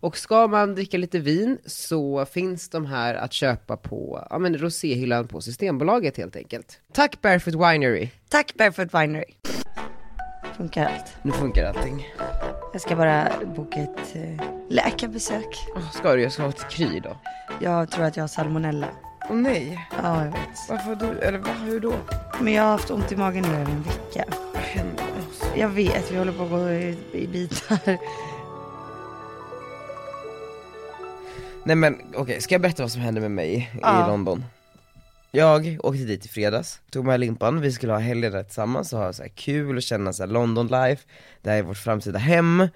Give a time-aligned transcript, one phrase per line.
[0.00, 4.58] Och ska man dricka lite vin så finns de här att köpa på ja, men
[4.58, 6.80] roséhyllan på Systembolaget helt enkelt.
[6.92, 8.08] Tack Barefoot Winery!
[8.28, 9.24] Tack Barefoot Winery.
[10.56, 11.16] Funkar allt.
[11.22, 12.08] Nu funkar allting.
[12.72, 15.46] Jag ska bara boka ett eh, läkarbesök.
[15.76, 16.22] Oh, ska du?
[16.22, 17.16] Jag ska ha ett kry då.
[17.60, 18.86] Jag tror att jag har salmonella.
[19.30, 20.68] Åh nej, Ja, jag vet.
[20.68, 21.92] varför du, eller vad, hur då?
[22.40, 24.24] Men jag har haft ont i magen nu över en vecka.
[24.54, 25.04] Vad händer?
[25.56, 27.98] Jag vet, vi håller på att gå i, i bitar.
[31.68, 34.04] Nej men okej, ska jag berätta vad som hände med mig Ja.
[34.04, 34.44] i London?
[35.30, 38.98] Jag åkte dit i fredags, tog med Limpan, vi skulle ha helgen där tillsammans och
[38.98, 41.02] ha så kul och känna så London life,
[41.42, 42.68] det här är vårt framtida hem.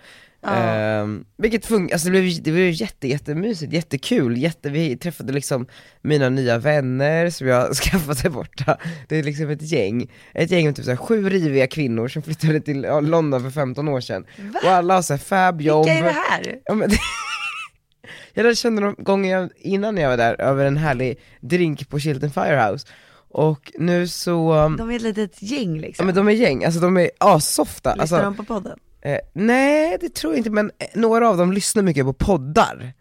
[0.47, 5.67] Ehm, vilket funkar, alltså det blev, det blev jätte, jättemysigt, jättekul, jätte, vi träffade liksom
[6.03, 8.79] mina nya vänner som jag skaffat där borta.
[9.09, 12.23] Det är liksom ett gäng, ett gäng med typ så här sju riviga kvinnor som
[12.23, 14.25] flyttade till London för 15 år sedan.
[14.65, 16.59] Och alla har så här fab jobb Vilka är det här?
[16.65, 16.91] Ja, men
[18.35, 22.31] jag känna dem gånger jag, innan jag var där över en härlig drink på Chilton
[22.31, 22.87] Firehouse.
[23.35, 26.07] Och nu så, um, De är ett litet gäng ja liksom.
[26.07, 27.95] men de är gäng, alltså de är assofta.
[27.95, 28.79] Lyssnar alltså, de på podden?
[29.01, 32.93] eh, Nej det tror jag inte men eh, några av dem lyssnar mycket på poddar.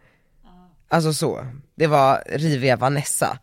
[0.90, 3.38] Alltså så, det var riviga Vanessa.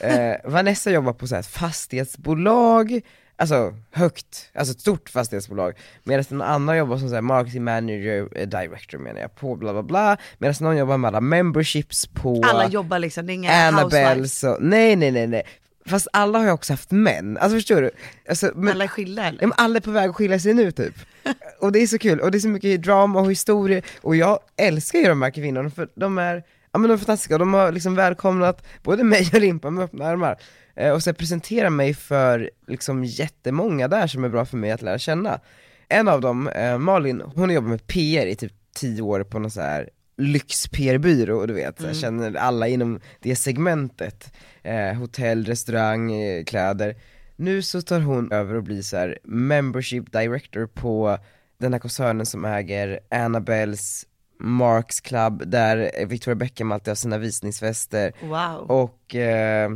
[0.00, 3.00] Eh, Vanessa jobbar på så här ett fastighetsbolag
[3.40, 8.28] Alltså högt, alltså ett stort fastighetsbolag Medan någon annan jobbar som så här marketing manager,
[8.34, 12.42] eh, director menar jag, på bla bla bla Medan någon jobbar med alla memberships på
[12.44, 14.38] Alla jobbar liksom, det är inga Annabelle housewives.
[14.38, 15.42] så, nej nej nej nej
[15.86, 17.90] Fast alla har ju också haft män, alltså förstår du?
[18.28, 19.42] Alltså, men, Alla är skilda eller?
[19.42, 20.94] Ja, men alla är på väg att skilja sig nu typ.
[21.60, 24.38] och det är så kul, och det är så mycket drama och historia, och jag
[24.56, 27.72] älskar ju de här kvinnorna för de är, ja men de är fantastiska, de har
[27.72, 30.36] liksom välkomnat både mig och Limpa med öppna armar.
[30.78, 34.82] Eh, och så presenterar mig för liksom jättemånga där som är bra för mig att
[34.82, 35.40] lära känna.
[35.88, 39.38] En av dem, eh, Malin, hon har jobbat med PR i typ tio år på
[39.38, 46.12] någon så här lyx-PR-byrå, du vet, jag känner alla inom det segmentet, eh, hotell, restaurang,
[46.12, 46.96] eh, kläder.
[47.36, 51.18] Nu så tar hon över och blir så här membership director på
[51.58, 54.06] den här koncernen som äger Annabelles
[54.40, 58.70] Marks Club, där Victoria Beckham alltid har sina visningsfester, Wow.
[58.70, 59.70] och, eh,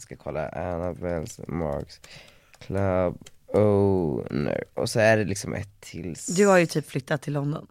[0.00, 2.00] ska kolla, Annabelles Marks
[2.58, 3.18] Club
[3.52, 7.66] owner, och så är det liksom ett till Du har ju typ flyttat till London.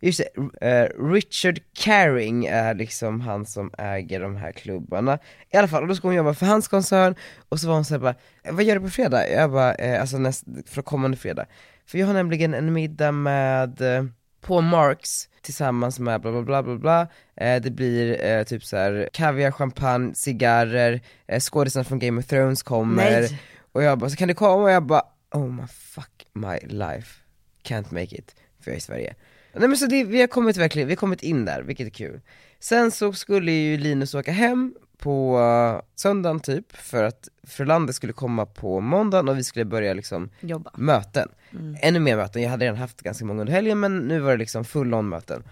[0.00, 0.20] Just
[0.60, 5.18] det, eh, Richard Caring är liksom han som äger de här klubbarna
[5.50, 7.14] I alla fall, och då ska hon jobba för hans koncern,
[7.48, 9.30] och så var hon såhär bara, "Eh, vad gör du på fredag?
[9.30, 11.46] Jag bara, eh, alltså näst, för kommande fredag
[11.86, 14.04] För jag har nämligen en middag med, eh,
[14.44, 17.08] på Marks tillsammans med bla bla bla bla bla.
[17.36, 22.26] Eh, Det blir eh, typ så här kaviar, champagne, cigarrer, eh, skådisarna från Game of
[22.26, 23.10] Thrones kommer.
[23.20, 23.40] Nej.
[23.72, 24.62] Och jag bara, så kan du komma?
[24.62, 27.20] Och jag bara, oh my fuck my life,
[27.64, 29.14] can't make it, för jag är i Sverige.
[29.52, 31.90] Nej men så det, vi har kommit verkligen, vi har kommit in där, vilket är
[31.90, 32.20] kul.
[32.60, 38.12] Sen så skulle ju Linus åka hem på uh, söndagen typ, för att Frölander skulle
[38.12, 40.70] komma på måndagen och vi skulle börja liksom Jobba.
[40.74, 41.28] möten
[41.80, 44.36] Ännu mer möten, jag hade redan haft ganska många under helgen men nu var det
[44.36, 45.42] liksom full on möten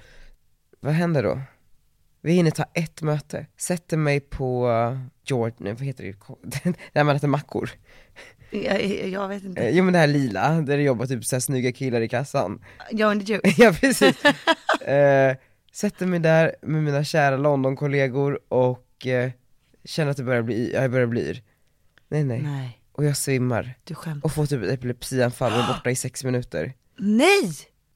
[0.81, 1.41] Vad händer då?
[2.21, 7.05] Vi hinner ta ett möte, sätter mig på uh, George, nej vad heter det, där
[7.05, 7.71] man äter mackor
[8.51, 9.63] Jag, jag vet inte.
[9.63, 12.65] Eh, Jo men det här lila, där det jobbar typ såhär snygga killar i kassan
[12.91, 13.55] Jag and the Jew.
[13.57, 14.25] Ja precis.
[14.87, 15.37] eh,
[15.73, 19.31] sätter mig där med mina kära London-kollegor och eh,
[19.85, 21.43] känner att det börjar bli, jag börjar bli yr.
[22.09, 22.43] Nej nej.
[22.43, 23.75] Nej, Och jag svimmar.
[23.85, 24.27] du skämtar.
[24.27, 26.73] Och får typ ett epilepsianfall och är borta i sex minuter.
[26.99, 27.43] Nej!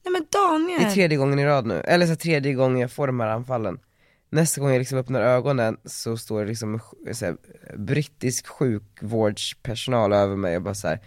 [0.05, 0.79] Nej men Daniel!
[0.81, 3.19] Det är tredje gången i rad nu, eller så här, tredje gången jag får de
[3.19, 3.79] här anfallen.
[4.29, 6.79] Nästa gång jag liksom öppnar ögonen så står det liksom
[7.13, 7.37] så här,
[7.77, 10.99] brittisk sjukvårdspersonal över mig och bara så här.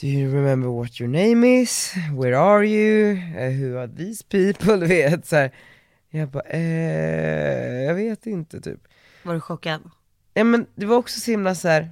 [0.00, 1.94] Do you remember what your name is?
[2.20, 3.12] Where are you?
[3.12, 4.76] Uh, who are these people?
[4.80, 5.50] Du vet så här.
[6.18, 8.80] Jag bara, eh, jag vet inte typ.
[9.22, 9.90] Var du chockad?
[10.34, 11.90] Ja men det var också så himla så här.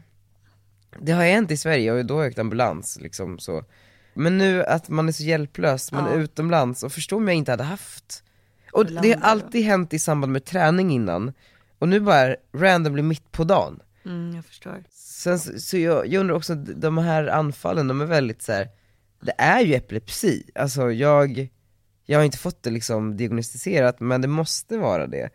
[1.01, 3.65] Det har hänt i Sverige och då har jag åkt ambulans liksom så.
[4.15, 6.21] Men nu att man är så hjälplös, man är Ja.
[6.23, 8.25] utomlands och förstå om jag inte hade haft.
[8.73, 11.33] Och det har alltid hänt i samband med träning innan,
[11.79, 13.81] och nu bara randomly mitt på dagen.
[14.05, 14.85] Mm, jag förstår.
[14.91, 18.69] Sen så, så jag, jag undrar också, de här anfallen, de är väldigt så här.
[19.21, 21.49] det är ju epilepsi, alltså jag,
[22.12, 25.31] jag har inte fått det liksom diagnostiserat, men det måste vara det.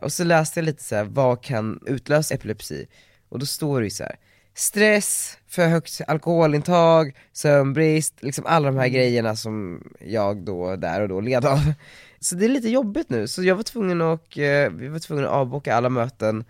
[0.00, 2.86] Och så läste jag lite så här, vad kan utlösa epilepsi?
[3.28, 4.16] Och då står det ju så här.
[4.54, 11.08] stress, för högt alkoholintag, sömnbrist, liksom alla de här grejerna som jag då där och
[11.08, 11.72] då led av.
[12.20, 15.26] Så det är lite jobbigt nu, så jag var tvungen att, eh, vi var tvungna
[15.26, 16.44] att avboka alla möten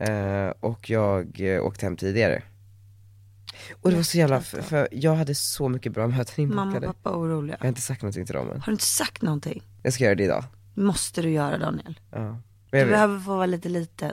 [0.00, 2.42] eh, och jag eh, åkte hem tidigare.
[3.80, 6.86] Och det var så jävla, för, för jag hade så mycket bra möten Mamma inbokade.
[6.88, 7.56] och pappa är oroliga.
[7.58, 8.60] Jag har inte sagt någonting till dem än.
[8.60, 9.62] Har du inte sagt någonting?
[9.82, 10.44] Jag ska göra det idag.
[10.74, 12.00] måste du göra Daniel.
[12.10, 12.18] Ja.
[12.18, 12.34] Men
[12.70, 14.12] Du Jag vet, behöver få vara lite liten.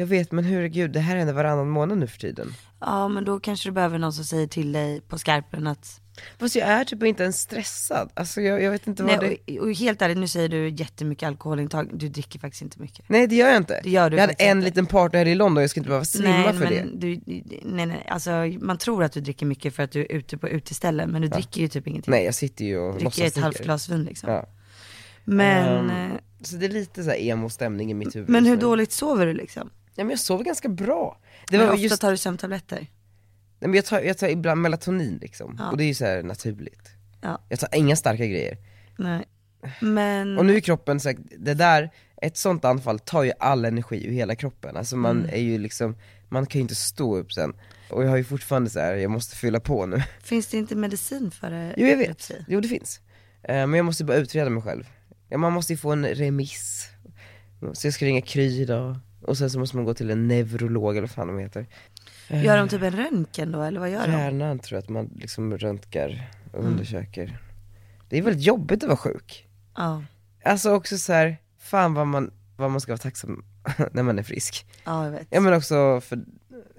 [0.00, 2.54] Jag vet men herregud, det här händer varannan månad nu för tiden.
[2.80, 6.00] Ja men då kanske du behöver någon som säger till dig på skarpen att
[6.38, 9.58] Fast jag är typ inte ens stressad, alltså jag, jag vet inte vad Nej, det...
[9.58, 13.08] och, och helt ärligt, nu säger du jättemycket alkoholintag, du dricker faktiskt inte mycket.
[13.08, 13.80] Nej det gör jag inte.
[13.82, 14.64] Det gör du jag hade en inte.
[14.64, 16.86] liten partner här i London, jag ska inte behöva svimma nej, för det.
[16.94, 17.20] Du,
[17.62, 18.30] nej nej, alltså
[18.60, 21.28] man tror att du dricker mycket för att du är ute på uteställen, men du
[21.28, 22.10] dricker ju typ ingenting.
[22.12, 24.30] Nej jag sitter ju och dricker ett halvt glas vin liksom.
[24.30, 24.46] Ja.
[25.24, 28.92] Men, eh, Så det är lite så här emo-stämning i mitt huvud men hur dåligt
[28.92, 29.70] sover du liksom?
[30.00, 31.20] Ja men jag sover ganska bra.
[31.50, 32.76] Det var ofta just, tar du sömntabletter?
[32.78, 32.88] nej,
[33.68, 35.70] men jag, tar, jag tar ibland melatonin liksom, Ja.
[35.70, 36.88] och det är ju så här naturligt.
[37.20, 37.42] Ja.
[37.48, 38.56] Jag tar inga starka grejer.
[38.98, 39.24] Nej.
[39.80, 41.90] Men, Och nu är kroppen så här, det där,
[42.22, 45.30] ett sånt anfall tar ju all energi ur hela kroppen, alltså man Mm.
[45.30, 45.96] är ju liksom,
[46.28, 47.52] man kan ju inte stå upp sen.
[47.90, 50.02] Och jag har ju fortfarande så här, jag måste fylla på nu.
[50.22, 51.74] finns det inte medicin för det?
[51.76, 53.00] Jo jag vet, jo det finns.
[53.42, 54.88] Eh, Men jag måste bara utreda mig själv.
[55.36, 56.88] Man måste ju få en remiss.
[57.72, 60.90] Så jag ska ringa Kry idag, och sen så måste man gå till en neurolog
[60.90, 61.66] eller vad fan de heter.
[62.28, 64.12] Gör de typ en röntgen då, eller vad gör de?
[64.12, 67.38] Hjärnan tror jag att man liksom röntgar och undersöker.
[68.08, 69.48] Det är väldigt jobbigt att vara sjuk.
[69.76, 70.02] Ja,
[70.44, 73.44] Alltså också så här, fan vad man, vad man ska vara tacksam
[73.92, 74.66] när man är frisk.
[74.84, 75.26] ja jag vet.
[75.30, 76.24] Ja men också för,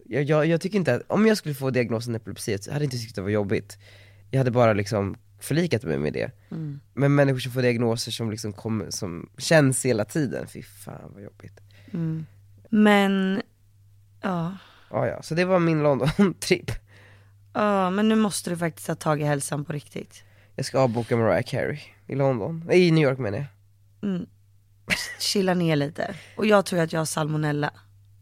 [0.05, 2.87] jag, jag, jag tycker inte att, om jag skulle få diagnosen epilepsi, så hade jag
[2.87, 3.77] inte tyckt det var jobbigt.
[4.31, 6.31] Jag hade bara liksom förlikat mig med det.
[6.51, 6.79] Mm.
[6.93, 11.23] Men människor som får diagnoser som liksom kommer, som känns hela tiden, fy fan vad
[11.23, 11.59] jobbigt.
[11.93, 12.25] Mm.
[12.69, 13.41] Men,
[14.21, 14.57] ja.
[14.89, 16.71] Ja, ja, så det var min London-tripp.
[17.53, 20.23] Ja, men nu måste du faktiskt ta tag i hälsan på riktigt.
[20.55, 23.47] Jag ska avboka Mariah Carey i London, i New York menar jag.
[24.09, 24.25] Mm.
[25.19, 26.15] Chilla ner lite.
[26.37, 27.71] Och jag tror att jag har salmonella.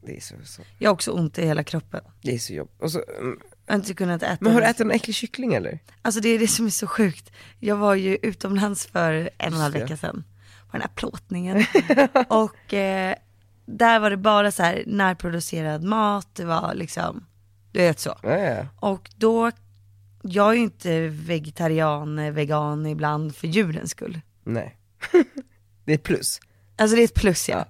[0.05, 2.01] Det är så, så, Jag har också ont i hela kroppen.
[2.21, 2.81] det är så jobbigt.
[2.81, 4.37] Och så, mm, Jag har inte kunnat äta.
[4.41, 5.79] men har du ätit en äcklig kyckling eller?
[6.01, 7.31] Alltså det är det som är så sjukt.
[7.59, 10.23] Jag var ju utomlands för en och en halv vecka sedan.
[10.67, 11.65] På den här plåtningen.
[12.29, 13.15] och eh,
[13.77, 17.25] där var det bara så här närproducerad mat, det var liksom,
[17.71, 18.15] du vet så.
[18.23, 18.65] Ja.
[18.75, 19.51] Och då,
[20.21, 24.21] jag är ju inte vegetarian, eh, vegan ibland för djurens skull.
[24.43, 24.77] Nej.
[25.85, 26.39] det är ett plus.
[26.77, 27.57] Alltså det är ett plus ja.
[27.57, 27.65] Ja.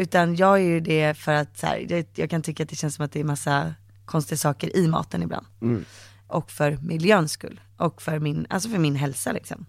[0.00, 2.76] Utan jag är ju det för att så här, det, jag kan tycka att det
[2.76, 5.46] känns som att det är massa konstiga saker i maten ibland.
[5.62, 5.84] Mm.
[6.26, 7.60] Och för miljöns skull.
[7.76, 9.66] Och för min, alltså för min hälsa liksom.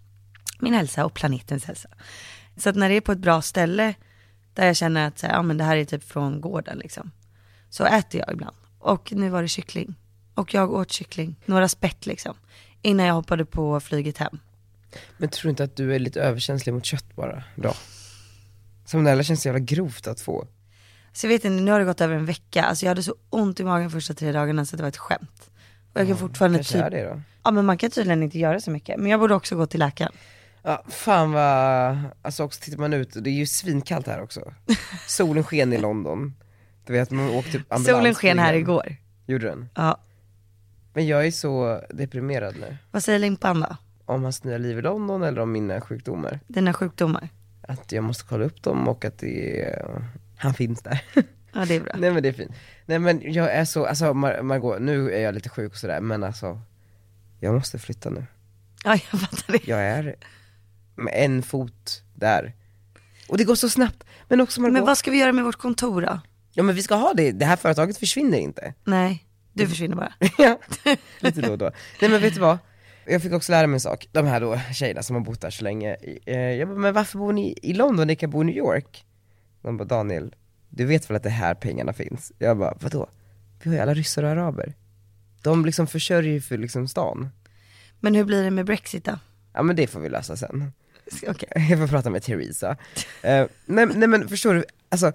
[0.60, 1.90] Min hälsa och planetens hälsa.
[2.58, 3.94] Så att när det är på ett bra ställe,
[4.54, 7.12] där jag känner att så här, ja, men det här är typ från gården liksom.
[7.70, 8.56] Så äter jag ibland.
[8.80, 9.96] Och nu var det kyckling.
[10.36, 12.34] Och jag åt kyckling, några spett liksom.
[12.82, 14.40] Innan jag hoppade på flyget hem.
[15.18, 17.44] Men tror du inte att du är lite överkänslig mot kött bara?
[17.56, 17.76] Bra.
[18.86, 20.48] Salmonella känns så jävla grovt att få.
[21.14, 22.64] Så jag vet inte, nu har det gått över en vecka.
[22.64, 25.50] Alltså jag hade så ont i magen första tre dagarna så det var ett skämt.
[25.94, 27.22] Och jag kan fortfarande Kanske typ, det då.
[27.44, 29.00] ja men man kan tydligen inte göra så mycket.
[29.00, 30.12] Men jag borde också gå till läkaren.
[30.64, 34.54] Ja, fan vad, alltså också tittar man ut, det är ju svinkallt här också.
[35.08, 36.34] Solen sken i London.
[36.86, 38.96] Du vet man åkte typ ambulans Solen sken här igår.
[39.26, 39.70] Gjorde den?
[39.76, 39.98] Ja.
[40.94, 42.78] Men jag är så deprimerad nu.
[42.92, 43.78] Vad säger Limpan då?
[44.06, 46.40] Om hans nya liv i London eller om mina sjukdomar.
[46.48, 47.30] Dina sjukdomar?
[47.68, 50.04] Att jag måste kolla upp dem och att det är,
[50.38, 51.02] han finns där.
[51.54, 51.94] Ja det är bra.
[51.98, 52.52] Nej men det är fint.
[52.86, 56.02] Nej men jag är så, alltså Mar- Margot, nu är jag lite sjuk och sådär
[56.02, 56.62] men alltså
[57.40, 58.26] Jag måste flytta nu.
[58.84, 59.68] Ja jag fattar det.
[59.68, 60.16] Jag är
[60.96, 62.54] med en fot där.
[63.28, 64.04] Och det går så snabbt.
[64.28, 66.20] Men också Margot, Men vad ska vi göra med vårt kontor då?
[66.54, 68.74] ja men vi ska ha det, det här företaget försvinner inte.
[68.84, 70.14] Nej, du försvinner bara.
[70.38, 70.60] ja,
[71.20, 71.72] lite då och då.
[72.02, 72.58] Nej men vet du vad?
[73.06, 75.50] Jag fick också lära mig en sak, de här då tjejerna som har bott där
[75.50, 78.46] så länge, eh, jag bara, men varför bor ni i London, ni kan bo i
[78.46, 79.06] New York?
[79.62, 80.36] De bara, Daniel,
[80.70, 82.32] du vet väl att det är här pengarna finns?
[82.38, 83.10] Jag bara, vadå?
[83.64, 84.74] Vi har ju alla ryssar och araber.
[85.42, 87.30] De liksom försörjer ju för liksom stan.
[88.00, 89.20] Men hur blir det med Brexit då?
[89.54, 90.72] Ja men det får vi lösa sen.
[91.28, 91.50] Okej.
[91.70, 92.78] Jag får prata med Theresa.
[93.22, 95.12] Eh, nej, nej men förstår du, alltså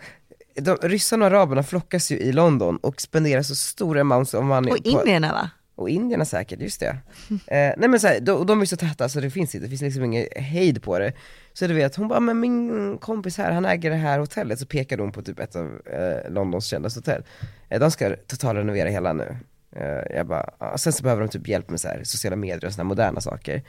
[0.54, 4.72] de, ryssarna och araberna flockas ju i London och spenderar så stora amounts of money
[4.72, 5.50] Och indierna va?
[5.78, 6.96] och indierna säkert, just det.
[7.46, 9.70] Eh, nej men så här, de, de är så täta så det finns inte, det
[9.70, 11.12] finns liksom ingen hejd på det.
[11.52, 14.66] Så du vet, hon bara, men min kompis här, han äger det här hotellet, så
[14.66, 17.22] pekade hon på typ ett av eh, Londons kändaste hotell.
[17.68, 19.36] Eh, de ska totalrenovera hela nu.
[19.76, 22.64] Eh, jag bara, ah, sen så behöver de typ hjälp med så här, sociala medier
[22.64, 23.62] och sådana moderna saker.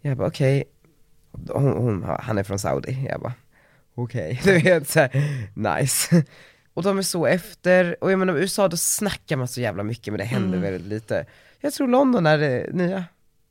[0.00, 0.64] Jag bara okej,
[1.48, 3.34] hon, hon, han är från Saudi, jag bara
[3.94, 5.10] okej, du vet såhär,
[5.54, 6.24] nice.
[6.74, 10.12] Och de är så efter, och jag menar USA då snackar man så jävla mycket
[10.12, 11.26] men det händer väldigt lite.
[11.60, 13.04] Jag tror London är det nya.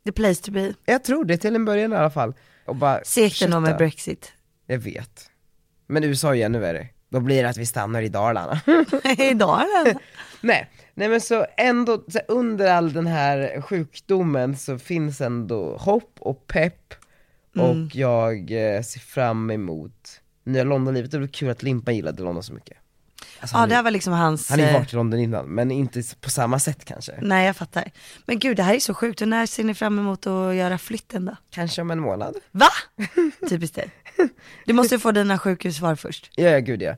[0.06, 0.74] The place to be.
[0.86, 2.34] Jag tror det till en början i alla fall.
[2.66, 3.78] Och bara Segt ändå med.
[3.78, 4.34] Brexit.
[4.66, 5.30] Jag vet.
[5.88, 6.88] Men USA är ju ännu värre.
[7.10, 8.52] Då blir det att vi stannar i Dalarna.
[9.04, 10.00] Är det.
[10.42, 16.18] nej, nej men så ändå, så under all den här sjukdomen så finns ändå hopp
[16.20, 16.94] och pepp.
[17.62, 21.12] Och jag eh, ser fram emot nya Londonlivet.
[21.12, 22.78] Det blir kul att Limpan gillade London så mycket.
[23.40, 24.50] Alltså, Ja han, det är- här var liksom hans...
[24.50, 27.14] han har ju eh, varit i London innan, men inte på samma sätt kanske.
[27.22, 27.92] Nej jag fattar.
[28.26, 30.78] Men gud det här är så sjukt, och när ser ni fram emot att göra
[30.78, 31.36] flytten då?
[31.50, 32.36] Kanske om en månad.
[32.52, 32.68] Va?
[33.50, 33.90] Typiskt dig.
[34.66, 36.32] Du måste få dina sjukhussvar först.
[36.36, 36.90] Ja, ja gud ja.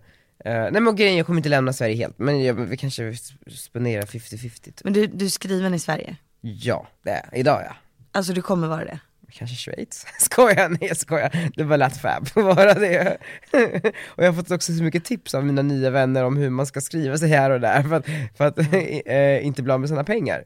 [0.45, 3.49] Eh, nej men grejen, jag kommer inte lämna Sverige helt, men jag, vi kanske sp-
[3.57, 4.83] spenderar 50-50 typ.
[4.83, 6.15] Men du, du är skriven i Sverige?
[6.41, 7.75] Ja, det är idag ja.
[8.11, 8.99] Alltså du kommer vara det?
[9.37, 10.05] Kanske Schweiz?
[10.19, 11.51] Skojar, nej jag skojar.
[11.55, 13.17] Det var lätt fab, bara det.
[14.05, 16.65] och jag har fått också så mycket tips av mina nya vänner om hur man
[16.65, 18.05] ska skriva sig här och där för att,
[18.37, 18.59] för att
[19.05, 20.43] eh, inte bli av med sina pengar.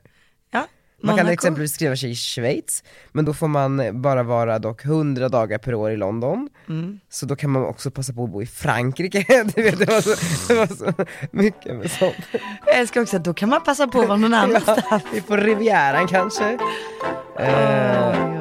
[0.51, 0.67] Ja.
[1.03, 5.29] Man kan exempelvis skriva sig i Schweiz, men då får man bara vara dock 100
[5.29, 6.49] dagar per år i London.
[6.69, 6.99] Mm.
[7.09, 10.01] Så då kan man också passa på att bo i Frankrike, du vet det var
[10.01, 10.15] så,
[10.47, 12.15] det var så mycket med sånt.
[12.65, 14.85] Jag älskar också att då kan man passa på att vara någon annanstans.
[14.89, 16.57] Ja, på Rivieran kanske.
[17.39, 18.40] Eh,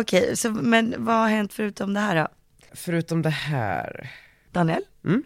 [0.00, 2.28] Okej, så, men vad har hänt förutom det här då?
[2.72, 4.10] förutom det här,
[4.52, 4.82] Daniel?
[5.04, 5.24] Mm.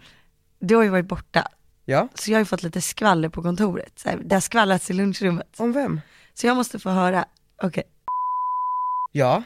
[0.59, 1.49] Du har ju varit borta,
[1.85, 3.99] ja, så jag har ju fått lite skvaller på kontoret.
[3.99, 5.61] Så här, det har skvallrats i lunchrummet.
[5.61, 6.01] om vem?
[6.35, 7.25] Så jag måste få höra,
[7.63, 7.85] okej,
[9.13, 9.43] Ja,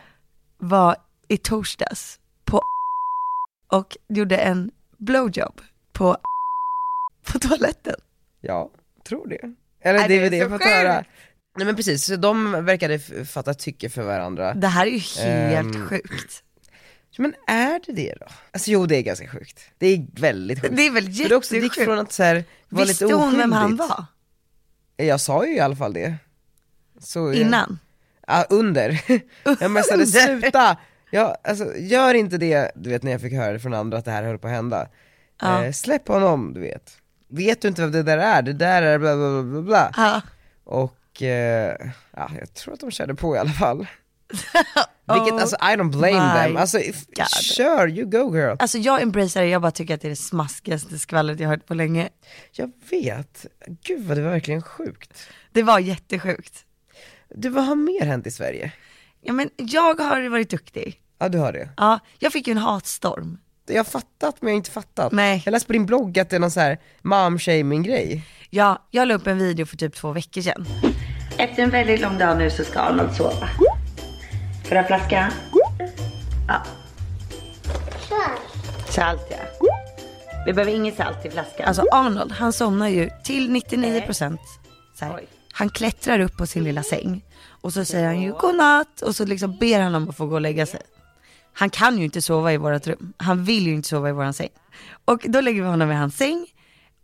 [0.59, 0.97] var
[1.29, 2.63] i torsdags på
[3.73, 5.61] och gjorde en blowjob
[5.93, 6.17] på,
[7.33, 7.97] på toaletten.
[8.41, 8.71] ja,
[9.05, 9.55] tror det.
[9.81, 11.05] Eller är det är väl det jag fått höra.
[11.57, 14.55] Nej men precis, så de verkade fatta tycke för varandra.
[14.55, 16.43] Det här är ju helt Ehm, sjukt.
[17.19, 18.27] Men är det det då?
[18.53, 19.61] Alltså jo det är ganska sjukt.
[19.79, 20.77] Det är väldigt sjukt.
[20.77, 21.85] Det är väl För det också gick jättesjukt.
[21.85, 24.05] från att så här, vara Visste lite hon vem han var?
[24.97, 26.15] Jag sa ju i alla fall det.
[27.01, 27.79] Så, Innan?
[28.27, 29.01] Ja, under.
[29.61, 30.77] Jag messade sluta!
[31.11, 34.05] Ja, alltså, gör inte det, du vet när jag fick höra det från andra att
[34.05, 34.89] det här höll på att hända.
[35.41, 35.65] Ja.
[35.65, 36.99] Eh, släpp honom, du vet.
[37.29, 38.43] Vet du inte vem det där är?
[38.43, 39.93] Det där är bla bla bla bla.
[39.97, 40.23] Ja.
[40.65, 41.77] Och, eh,
[42.17, 43.87] ja, jag tror att de körde på i alla fall.
[45.13, 47.29] Vilket, Oh alltså I don't blame my them, alltså if, God.
[47.29, 48.57] sure, you go girl.
[48.59, 51.57] Alltså jag embracear det, jag bara tycker att det är det smaskigaste skvallret jag har
[51.57, 52.09] hört på länge.
[52.53, 53.47] Jag vet,
[53.85, 55.23] gud vad det var verkligen sjukt.
[55.53, 56.65] Det var jättesjukt.
[57.29, 58.73] Du, vad har mer hänt i Sverige?
[59.21, 61.01] Ja men jag har varit duktig.
[61.19, 61.69] Ja du har det.
[61.77, 63.39] Ja, jag fick ju en hatstorm.
[63.67, 65.13] Jag har fattat men jag har inte fattat.
[65.13, 65.43] Nej.
[65.45, 68.27] Jag läste på din blogg att det är någon så här mom-shaming grej.
[68.51, 70.67] Ja, jag la upp en video för typ två veckor sedan.
[71.39, 73.49] Efter en väldigt lång dag nu så ska Arnold sova.
[74.65, 75.33] Får du ha flaska?
[76.49, 76.63] Ja.
[78.89, 79.69] Salt ja.
[80.47, 81.67] Vi behöver inget salt i flaskan.
[81.67, 84.39] Alltså Arnold, han somnar ju till 99%
[84.99, 85.21] så här.
[85.53, 89.25] Han klättrar upp på sin lilla säng och så säger han ju godnatt och så
[89.25, 90.81] liksom ber han om att få gå och lägga sig.
[91.53, 93.13] Han kan ju inte sova i vårat rum.
[93.17, 94.49] Han vill ju inte sova i våran säng.
[95.05, 96.47] Och då lägger vi honom i hans säng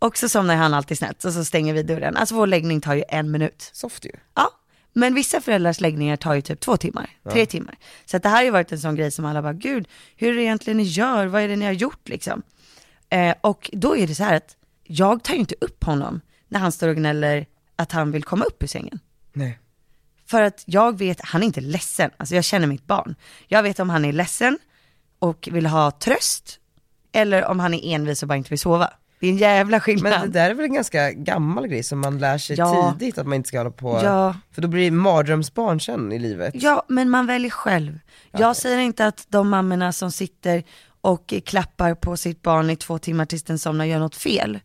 [0.01, 2.17] och så somnar han alltid snett och så stänger vi dörren.
[2.17, 3.69] Alltså vår läggning tar ju en minut.
[3.73, 4.11] Soft ju.
[4.35, 4.49] Ja,
[4.93, 7.77] men vissa föräldrars läggningar tar ju typ två timmar, tre timmar.
[8.05, 10.31] Så att det här har ju varit en sån grej som alla bara, gud, hur
[10.31, 11.25] är det egentligen ni gör?
[11.25, 12.41] Vad är det ni har gjort liksom?
[13.09, 16.59] Eh, och då är det så här att jag tar ju inte upp honom när
[16.59, 18.99] han står och gnäller att han vill komma upp ur sängen.
[19.33, 19.59] Nej.
[20.25, 23.15] För att jag vet, han är inte ledsen, alltså jag känner mitt barn.
[23.47, 24.59] Jag vet om han är ledsen
[25.19, 26.59] och vill ha tröst,
[27.11, 28.93] eller om han är envis och bara inte vill sova.
[29.21, 30.11] Det är en jävla skillnad.
[30.11, 32.95] Men det där är väl en ganska gammal grej som man lär sig Ja.
[32.99, 34.35] tidigt att man inte ska hålla på, Ja.
[34.51, 36.53] för då blir det mardrömsbarn sen i livet.
[36.57, 37.99] Ja, men man väljer själv.
[38.31, 40.63] Jag säger inte att de mammorna som sitter
[41.01, 44.59] och klappar på sitt barn i två timmar tills den somnar gör något fel.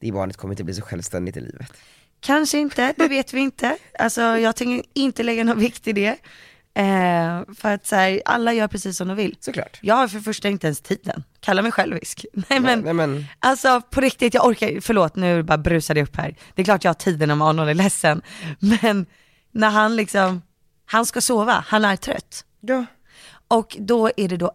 [0.00, 1.72] Det barnet kommer inte bli så självständigt i livet.
[2.20, 3.76] Kanske inte, det vet vi inte.
[3.98, 6.16] Alltså jag tänker inte lägga någon vikt i det.
[6.76, 9.36] Eh, för att så här, alla gör precis som de vill.
[9.40, 9.78] Såklart.
[9.82, 11.24] Jag har för första inte ens tiden.
[11.40, 12.26] Kalla mig självisk.
[12.32, 16.16] Nej men, Nej, men alltså på riktigt, jag orkar, förlåt nu bara brusade jag upp
[16.16, 16.34] här.
[16.54, 18.22] Det är klart jag har tiden om Arnold är ledsen.
[18.58, 19.06] Men
[19.52, 20.42] när han liksom,
[20.86, 22.44] han ska sova, han är trött.
[22.60, 22.86] ja,
[23.48, 24.52] Och då är det då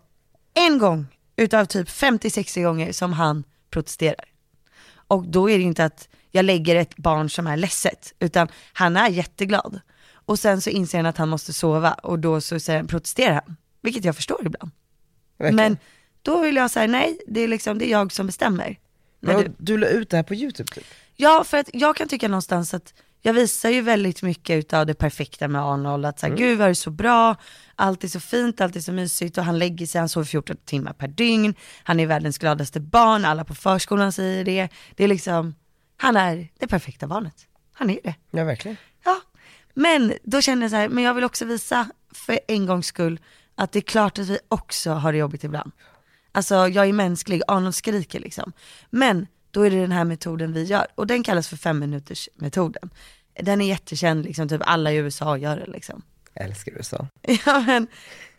[0.53, 4.25] en gång utav typ 50-60 gånger som han protesterar.
[4.93, 8.97] Och då är det inte att jag lägger ett barn som är ledset, utan han
[8.97, 9.79] är jätteglad.
[10.31, 13.33] Och sen så inser han att han måste sova och då så säger han, protesterar
[13.33, 13.55] han.
[13.81, 14.71] Vilket jag förstår ibland.
[15.37, 15.55] Verkligen.
[15.55, 15.77] Men
[16.21, 18.79] då vill jag säga nej, det är liksom, det är jag som bestämmer.
[19.19, 20.83] Men du, du la ut det här på youtube typ?
[21.15, 24.93] ja, för att jag kan tycka någonstans att jag visar ju väldigt mycket utav det
[24.93, 27.35] perfekta med Arnold, att såhär, gud vad det är så bra,
[27.75, 30.57] allt är så fint, allt är så mysigt och han lägger sig, han sover 14
[30.65, 35.07] timmar per dygn, han är världens gladaste barn, alla på förskolan säger det, det är
[35.07, 35.55] liksom,
[35.97, 37.47] han är det perfekta barnet.
[37.73, 38.15] Han är det.
[38.31, 38.77] Ja verkligen.
[39.73, 43.19] Men då känner jag så här, men jag vill också visa för en gångs skull
[43.55, 45.71] att det är klart att vi också har det jobbigt ibland.
[46.31, 48.53] Alltså jag är mänsklig, Arnold skriker liksom.
[48.89, 52.29] Men då är det den här metoden vi gör och den kallas för fem minuters
[52.35, 52.89] metoden.
[53.39, 56.01] Den är jättekänd, liksom, typ alla i USA gör det liksom.
[56.33, 57.07] Jag älskar USA.
[57.45, 57.87] Ja men,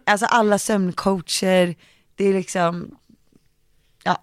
[0.04, 1.74] alltså alla sömncoacher,
[2.14, 2.96] det är liksom,
[4.04, 4.20] ja,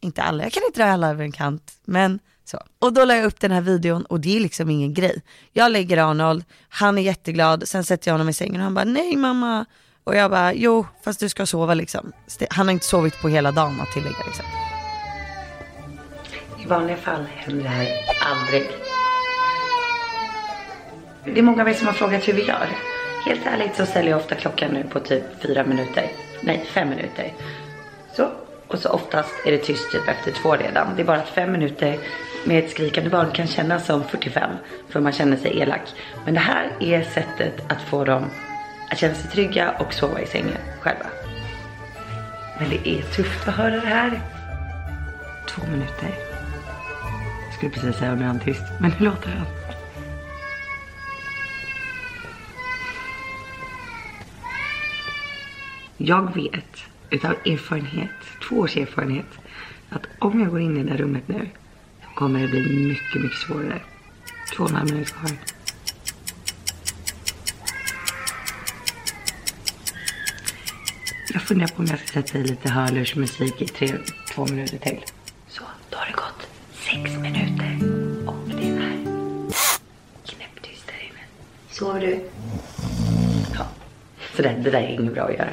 [0.00, 2.62] inte alla, jag kan inte dra alla över en kant, men så.
[2.78, 5.22] Och då la jag upp den här videon och det är liksom ingen grej.
[5.52, 8.84] Jag lägger Arnold, han är jätteglad, sen sätter jag honom i sängen och han bara
[8.84, 9.66] nej mamma.
[10.04, 12.12] Och jag bara jo fast du ska sova liksom.
[12.50, 14.44] Han har inte sovit på hela dagen att tillägga liksom.
[16.64, 17.88] I vanliga fall händer det här
[18.20, 18.70] aldrig.
[21.24, 22.68] Det är många av er som har frågat hur vi gör.
[23.26, 26.10] Helt ärligt så ställer jag ofta klockan nu på typ fyra minuter.
[26.40, 27.32] Nej, fem minuter.
[28.16, 28.30] Så.
[28.68, 30.96] Och så oftast är det tyst typ efter två redan.
[30.96, 31.98] Det är bara att fem minuter
[32.44, 34.50] med ett skrikande barn kan kännas som 45.
[34.88, 35.94] För man känner sig elak.
[36.24, 38.24] Men det här är sättet att få dem
[38.90, 41.06] att känna sig trygga och sova i sängen själva.
[42.60, 44.20] Men det är tufft att höra det här.
[45.48, 46.14] Två minuter.
[47.46, 48.62] Jag skulle precis säga och nu är han tyst.
[48.80, 49.46] Men nu låter han.
[55.96, 58.10] Jag vet utav erfarenhet,
[58.48, 59.38] två års erfarenhet,
[59.90, 61.48] att om jag går in i det där rummet nu
[62.18, 63.82] kommer det bli mycket, mycket svårare.
[64.56, 65.30] Två och en halv minut kvar.
[71.32, 73.98] Jag funderar på om jag ska sätta i lite hörlursmusik i tre,
[74.34, 75.04] två minuter till.
[75.48, 77.78] Så, då har det gått sex minuter.
[78.28, 79.04] Och det är
[80.26, 81.24] knäpptyst där inne.
[81.70, 82.30] Sover du?
[84.38, 85.50] Så det, det där är inget bra att göra.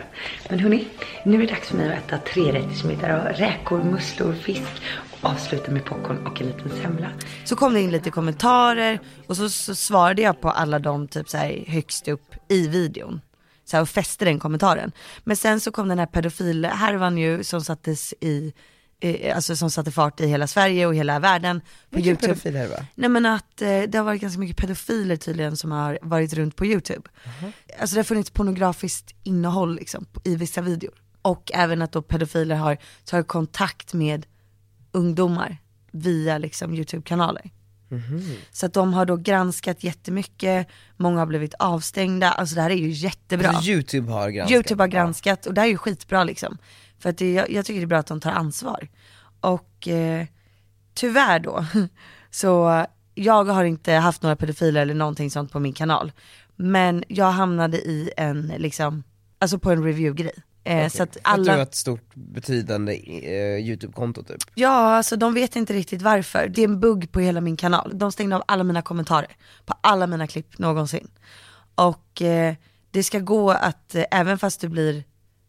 [0.49, 0.87] Men hörni,
[1.23, 4.81] nu är det dags för mig att äta trerättersmiddag och Räkor, musslor, fisk.
[5.11, 7.09] Och avsluta med popcorn och en liten semla.
[7.45, 11.29] Så kom det in lite kommentarer och så, så svarade jag på alla de typ
[11.29, 13.21] så här högst upp i videon.
[13.65, 14.91] Så här, och fäste den kommentaren.
[15.23, 18.53] Men sen så kom den här pedofilhärvan ju som sattes i,
[18.99, 21.59] eh, alltså som satte fart i hela Sverige och hela världen.
[21.59, 22.27] På Vilken YouTube.
[22.27, 22.85] pedofil är det va?
[22.95, 26.55] Nej men att eh, det har varit ganska mycket pedofiler tydligen som har varit runt
[26.55, 27.09] på YouTube.
[27.79, 30.93] Alltså det har funnits pornografiskt innehåll liksom i vissa videor.
[31.21, 34.25] Och även att då pedofiler har tagit kontakt med
[34.91, 35.57] ungdomar
[35.91, 37.51] via liksom YouTube-kanaler.
[38.51, 42.75] Så att de har då granskat jättemycket, många har blivit avstängda, alltså det här är
[42.75, 43.49] ju jättebra.
[43.49, 44.51] Alltså, youtube har granskat.
[44.51, 46.57] Youtube har granskat och det här är ju skitbra liksom.
[47.05, 48.87] För att det, jag, jag tycker det är bra att de tar ansvar.
[49.39, 50.25] Och eh,
[50.93, 51.65] tyvärr då,
[52.31, 56.11] så jag har inte haft några pedofiler eller någonting sånt på min kanal.
[56.55, 59.03] Men jag hamnade i en liksom,
[59.39, 60.33] alltså på en review-grej.
[60.63, 64.37] Eh, Så att att alla, har ett stort betydande eh, youtube-konto typ.
[64.55, 66.47] ja alltså de vet inte riktigt varför.
[66.47, 67.91] Det är en bugg på hela min kanal.
[67.93, 71.07] De stängde av alla mina kommentarer på alla mina klipp någonsin.
[71.75, 72.55] Och eh,
[72.91, 75.03] det ska gå att, eh, även fast du blir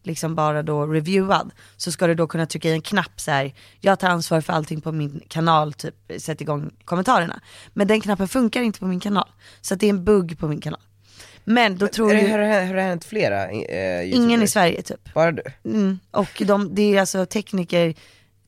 [0.07, 3.55] liksom bara då reviewad, så ska du då kunna trycka i en knapp så här.
[3.81, 7.41] jag tar ansvar för allting på min kanal, typ sätt igång kommentarerna.
[7.75, 9.29] Men den knappen funkar inte på min kanal.
[9.61, 10.81] Så det är en bugg på min kanal.
[11.45, 14.49] Men då tror Är det, ju, har, har det hänt flera eh, ingen i?
[14.49, 15.15] Sverige typ.
[15.15, 15.43] Bara du?
[15.65, 15.99] Mm.
[16.11, 17.95] Och de, det är alltså tekniker,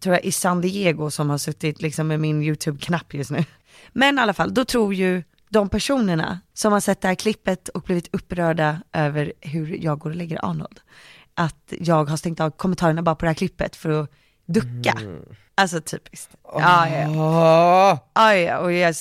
[0.01, 3.45] tror jag, i San Diego som har suttit liksom med min YouTube-knapp just nu.
[3.93, 7.69] Men i alla fall, då tror ju de personerna som har sett det här klippet
[7.69, 10.81] och blivit upprörda över hur jag går och lägger Arnold,
[11.39, 14.11] att jag har stängt av kommentarerna bara på det här klippet för att
[14.47, 14.99] ducka.
[15.55, 16.31] Alltså typiskt.
[16.45, 17.09] Ja, ja, ja.
[17.09, 17.99] Åh!
[18.15, 18.95] ja, ja, och jag,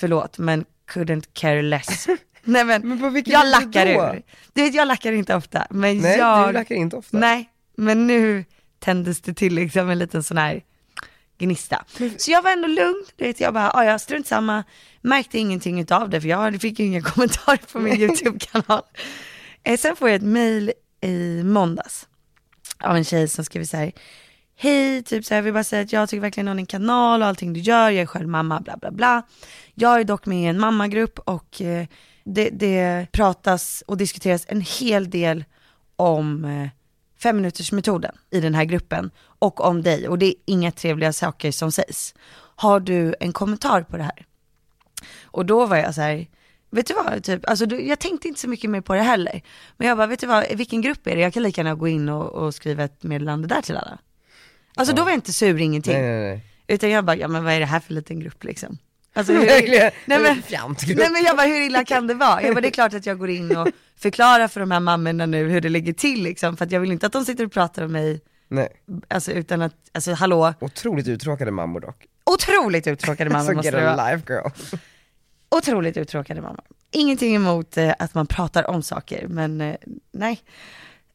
[0.00, 2.06] förlåt men couldn't care less.
[2.44, 3.92] Nej men, Men jag lackar då?
[4.16, 4.22] ur.
[4.52, 6.48] Du vet jag lackar inte ofta, men Nej, jag...
[6.48, 7.18] du lackar inte ofta.
[7.18, 8.44] Nej, men nu
[8.78, 10.62] tändes det till liksom en liten sån här
[11.38, 11.84] gnista.
[12.18, 14.64] Så jag var ändå lugn, du vet jag bara, "Ah, ja strunt samma,
[15.00, 18.82] märkte ingenting utav det för jag fick ju inga kommentarer på min YouTube-kanal.
[19.62, 22.08] Eh, sen får jag ett mail i måndags
[22.78, 23.92] av en tjej som skriver så här,
[24.56, 27.22] hej, typ så här, jag vill bara säga att jag tycker verkligen om din kanal
[27.22, 29.22] och allting du gör, jag är själv mamma, bla bla bla.
[29.74, 31.86] Jag är dock med i en mammagrupp och eh,
[32.24, 35.44] det, det pratas och diskuteras en hel del
[35.96, 36.68] om eh,
[37.22, 41.12] fem minuters metoden i den här gruppen och om dig och det är inga trevliga
[41.12, 42.14] saker som sägs.
[42.56, 44.26] Har du en kommentar på det här?
[45.22, 46.26] Och då var jag så här,
[46.70, 49.42] vet du vad, typ, alltså, jag tänkte inte så mycket mer på det heller.
[49.76, 51.22] Men jag bara, vet du vad, vilken grupp är det?
[51.22, 53.98] Jag kan lika gärna gå in och, och skriva ett meddelande där till alla.
[54.76, 55.92] Alltså då var jag inte sur, ingenting.
[55.92, 56.44] Nej, nej, nej.
[56.66, 58.78] Utan jag bara, ja men vad är det här för liten grupp liksom?
[59.12, 60.42] Alltså, hur, nej, men,
[60.96, 62.42] nej men jag bara, hur illa kan det vara?
[62.42, 65.26] Jag bara, det är klart att jag går in och förklarar för de här mammorna
[65.26, 67.52] nu hur det ligger till liksom, för att jag vill inte att de sitter och
[67.52, 68.68] pratar om mig, nej.
[69.08, 72.06] alltså utan att, alltså hallå, Otroligt uttråkade mammor dock.
[72.24, 74.02] otroligt uttråkade mammor måste det vara.
[74.02, 74.76] a life girl.
[75.50, 76.64] Otroligt uttråkade mammor.
[76.90, 79.76] Ingenting emot eh, att man pratar om saker, men eh,
[80.12, 80.40] nej.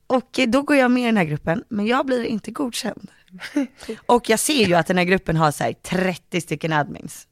[0.07, 3.11] Och eh, då går jag med i den här gruppen, men jag blir inte godkänd.
[4.05, 7.27] Och jag ser ju att den här gruppen har så här 30 stycken admins.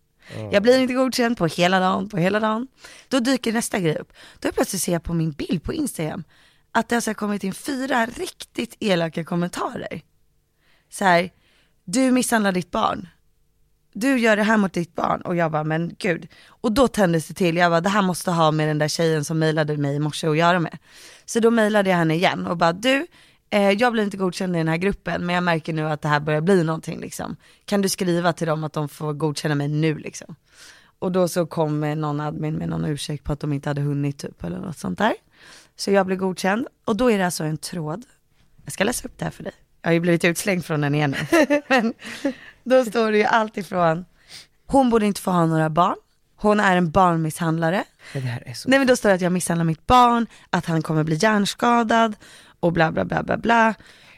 [0.51, 2.67] Jag blir inte godkänd på hela dagen, på hela dagen.
[3.07, 4.13] Då dyker nästa grej upp.
[4.39, 6.23] Då plötsligt ser jag på min bild på Instagram
[6.71, 10.01] att det har så här kommit in fyra riktigt elaka kommentarer.
[10.89, 11.31] Så här,
[11.83, 13.07] du misshandlar ditt barn.
[13.93, 15.21] Du gör det här mot ditt barn.
[15.21, 16.27] Och jag bara, men gud.
[16.47, 19.25] Och då tändes det till, jag bara, det här måste ha med den där tjejen
[19.25, 20.77] som mejlade mig i morse att göra med.
[21.25, 23.08] Så då mejlade jag henne igen och bara, du,
[23.49, 26.08] eh, jag blir inte godkänd i den här gruppen, men jag märker nu att det
[26.08, 27.36] här börjar bli någonting liksom.
[27.65, 30.36] Kan du skriva till dem att de får godkänna mig nu liksom?
[30.99, 34.17] Och då så kom någon admin med någon ursäkt på att de inte hade hunnit
[34.17, 35.13] typ eller något sånt där.
[35.75, 38.06] Så jag blev godkänd och då är det alltså en tråd.
[38.63, 39.53] Jag ska läsa upp det här för dig.
[39.84, 41.15] Jag har ju blivit utslängd från den igen.
[41.67, 41.93] Men
[42.63, 44.06] då står det ju allt ifrån,
[44.67, 45.96] hon borde inte få ha några barn,
[46.36, 47.84] hon är en barnmisshandlare.
[48.13, 48.69] Det här är så...
[48.69, 52.15] Nej men då står det att jag misshandlar mitt barn, att han kommer bli hjärnskadad
[52.60, 53.74] och bla bla bla bla bla.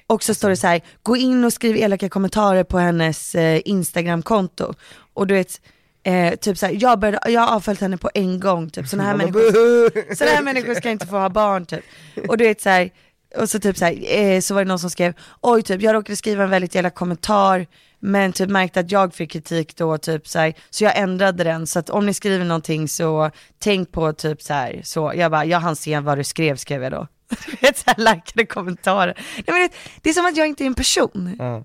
[0.07, 3.61] Och så står det så här, gå in och skriv elaka kommentarer på hennes eh,
[3.65, 4.73] Instagramkonto.
[5.13, 5.61] Och du vet,
[6.03, 9.09] eh, typ så här, jag, började, jag har avföljt henne på en gång, typ sådana
[9.09, 11.83] här, människor, här människor ska inte få ha barn typ.
[12.27, 12.91] Och du vet så här,
[13.37, 15.93] och så typ så här, eh, så var det någon som skrev, oj typ jag
[15.93, 17.67] råkade skriva en väldigt elak kommentar,
[17.99, 21.67] men typ märkte att jag fick kritik då typ så här, så jag ändrade den,
[21.67, 25.45] så att om ni skriver någonting så tänk på typ så här, så jag bara,
[25.45, 27.07] jag hann se vad du skrev skrev jag då.
[27.45, 29.13] Du vet såhär likade kommentarer.
[29.35, 29.69] Nej, men
[30.01, 31.35] det, är som att jag inte är en person.
[31.39, 31.63] Ja.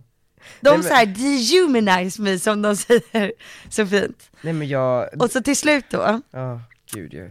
[0.60, 3.32] De Nej, såhär dehumanize mig som de säger
[3.68, 4.30] så fint.
[4.42, 6.60] Nej men jag, Och så till slut då, ja
[6.92, 7.30] gud jag,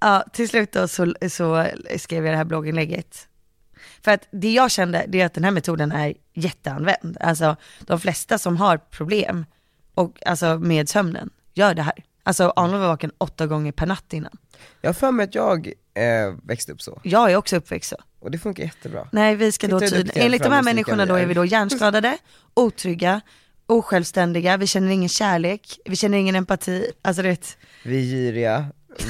[0.00, 3.28] Ja, till slut då så, så skrev jag det här blogginlägget.
[4.04, 7.16] För att det jag kände, det är att den här metoden är jätteanvänd.
[7.20, 9.46] Alltså de flesta som har problem
[9.94, 11.94] och, alltså, med sömnen gör det här.
[12.22, 14.32] Alltså Arnold var vaken åtta gånger per natt innan.
[14.80, 17.96] jag har för mig att jag eh, växte upp så, Jag är också uppväxt så.
[18.20, 19.08] och det funkar jättebra.
[19.12, 21.26] Nej, vi ska då Titta hur tydligen, enligt de här människorna då är.
[21.26, 22.18] vi då hjärnskadade,
[22.54, 23.20] otrygga,
[23.66, 28.66] osjälvständiga, vi känner ingen kärlek, vi känner ingen empati, alltså du vet, Vi är giriga,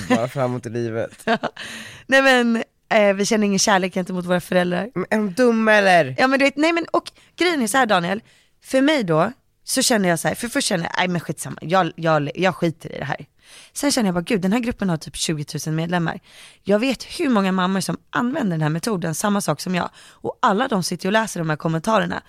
[0.08, 1.26] bara framåt i livet.
[2.06, 4.90] nej men eh, vi känner ingen kärlek gentemot våra föräldrar.
[4.94, 6.14] Men är de dumma eller?
[6.18, 8.22] Ja men du vet, nej men och grejen är så här Daniel,
[8.62, 9.32] för mig då
[9.64, 12.56] så känner jag så här, för först känner jag, nej men skitsamma, jag, jag, jag
[12.56, 13.26] skiter i det här.
[13.72, 16.20] Sen känner jag bara, gud den här gruppen har typ 20 000 medlemmar.
[16.62, 19.90] Jag vet hur många mammor som använder den här metoden, samma sak som jag.
[20.10, 22.22] Och alla de sitter och läser de här kommentarerna.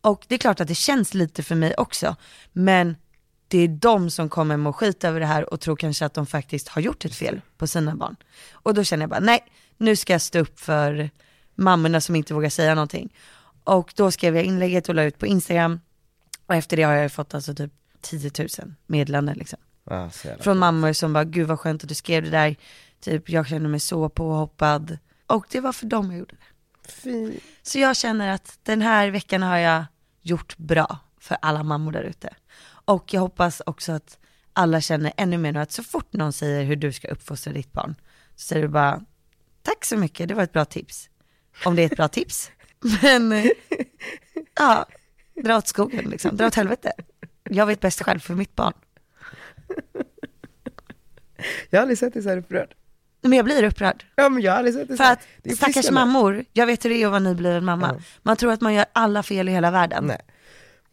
[0.00, 2.16] Och det är klart att det känns lite för mig också,
[2.52, 2.96] men
[3.48, 6.26] det är de som kommer må skit över det här och tror kanske att de
[6.26, 8.16] faktiskt har gjort ett fel på sina barn.
[8.52, 9.44] Och då känner jag bara, nej,
[9.82, 11.10] nu ska jag stå upp för
[11.54, 13.14] mammorna som inte vågar säga någonting.
[13.64, 15.80] Och då skrev jag inlägget och la ut på Instagram.
[16.46, 18.48] Och efter det har jag fått alltså typ 10 000
[18.86, 19.58] meddelanden liksom.
[19.90, 20.42] Jävla.
[20.42, 22.56] Från mammor som bara, gud vad skönt att du skrev det där.
[23.00, 24.98] Typ, jag känner mig så påhoppad.
[25.26, 26.92] Och det var för dem jag gjorde det.
[26.92, 27.42] Fint.
[27.62, 29.84] Så jag känner att den här veckan har jag
[30.22, 32.34] gjort bra för alla mammor där ute.
[32.84, 34.18] Och jag hoppas också att
[34.52, 37.72] alla känner ännu mer nu att så fort någon säger hur du ska uppfostra ditt
[37.72, 37.94] barn,
[38.36, 39.00] så säger du bara,
[39.62, 41.08] tack så mycket, det var ett bra tips.
[41.64, 42.50] Om det är ett bra tips.
[43.02, 43.46] Men, eh,
[44.58, 44.86] ja,
[45.42, 46.92] dra åt skogen liksom, dra åt helvete.
[47.50, 48.72] Jag vet bäst själv för mitt barn.
[51.70, 52.74] Jag har aldrig sett dig så här upprörd.
[53.22, 54.06] Men jag blir upprörd.
[54.14, 55.12] Ja men jag har aldrig sett dig så För här.
[55.12, 57.94] att Det är stackars mammor, jag vet hur det är att vara nybliven mamma.
[57.98, 58.04] Ja.
[58.22, 60.04] Man tror att man gör alla fel i hela världen.
[60.06, 60.20] Nej.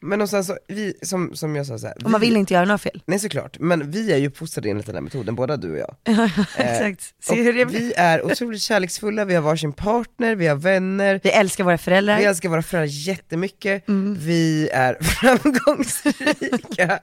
[0.02, 2.38] Men och sen så, vi, som, som jag sa så här, Och man vi- vill
[2.38, 3.02] inte göra några fel.
[3.06, 5.96] Nej såklart, men vi är ju uppfostrade enligt den här metoden, båda du och jag.
[6.58, 7.14] Exakt.
[7.18, 7.80] Och Se hur det blir.
[7.80, 12.18] vi är otroligt kärleksfulla, vi har varsin partner, vi har vänner, Vi älskar våra föräldrar.
[12.18, 14.16] vi älskar våra föräldrar jättemycket, Mm.
[14.20, 17.00] vi är framgångsrika,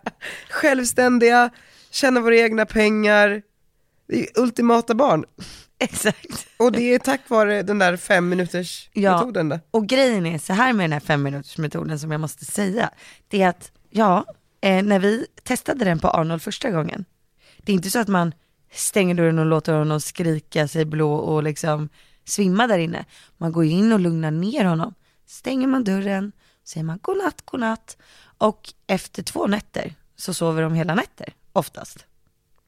[0.51, 1.51] självständiga,
[1.91, 3.43] tjänar våra egna pengar,
[4.09, 5.25] det är ultimata barn.
[5.79, 6.47] Exakt.
[6.57, 9.13] Och det är tack vare den där fem minuters Ja.
[9.19, 9.61] metoden där.
[9.71, 12.91] Och grejen är så här med den här fem minuters metoden som jag måste säga.
[13.29, 14.25] Det är att, ja,
[14.61, 17.05] eh, när vi testade den på Arnold första gången.
[17.59, 18.35] Det är inte så att man
[18.73, 21.89] stänger dörren och låter honom skrika sig blå och liksom
[22.25, 23.05] svimma där inne.
[23.37, 24.95] Man går in och lugnar ner honom.
[25.27, 26.33] Stänger man dörren,
[26.65, 27.97] säger man godnatt, godnatt.
[28.39, 32.07] Och efter två nätter så sover de hela nätter, oftast.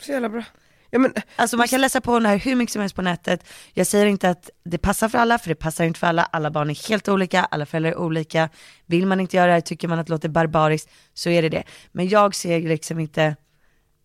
[0.02, 0.44] Så jävla bra.
[0.90, 3.44] Ja men, Alltså man kan läsa på det här hur mycket som helst på nätet.
[3.72, 6.22] Jag säger inte att det passar för alla, för det passar inte för alla.
[6.22, 8.48] Alla barn är helt olika, alla föräldrar är olika.
[8.86, 11.48] Vill man inte göra det här, tycker man att det låter barbariskt, så är det
[11.48, 11.62] det.
[11.92, 13.36] Men jag ser liksom inte,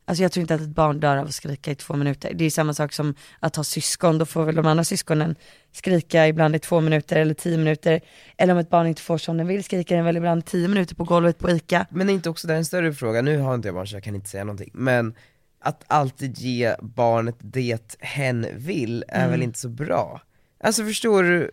[0.06, 2.34] alltså jag tror inte att ett barn dör av att skrika i två minuter.
[2.34, 5.36] Det är samma sak som att ha syskon, då får väl de andra syskonen
[5.72, 8.02] skrika ibland i två minuter eller tio minuter.
[8.38, 10.96] Eller om ett barn inte får som den vill skrika den väl ibland tio minuter
[10.96, 11.86] på golvet på ICA.
[11.90, 14.04] men är inte också det en större fråga, nu har inte jag barn så jag
[14.04, 15.16] kan inte säga någonting, men
[15.64, 20.22] att alltid ge barnet det hen vill är väl inte så bra?
[20.64, 21.38] Alltså förstår du?
[21.38, 21.50] Mm.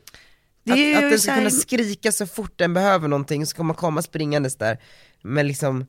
[0.65, 3.77] Det att, att den ska kunna skrika så fort den behöver någonting, så kommer man
[3.77, 4.79] komma springandes där,
[5.23, 5.87] men liksom,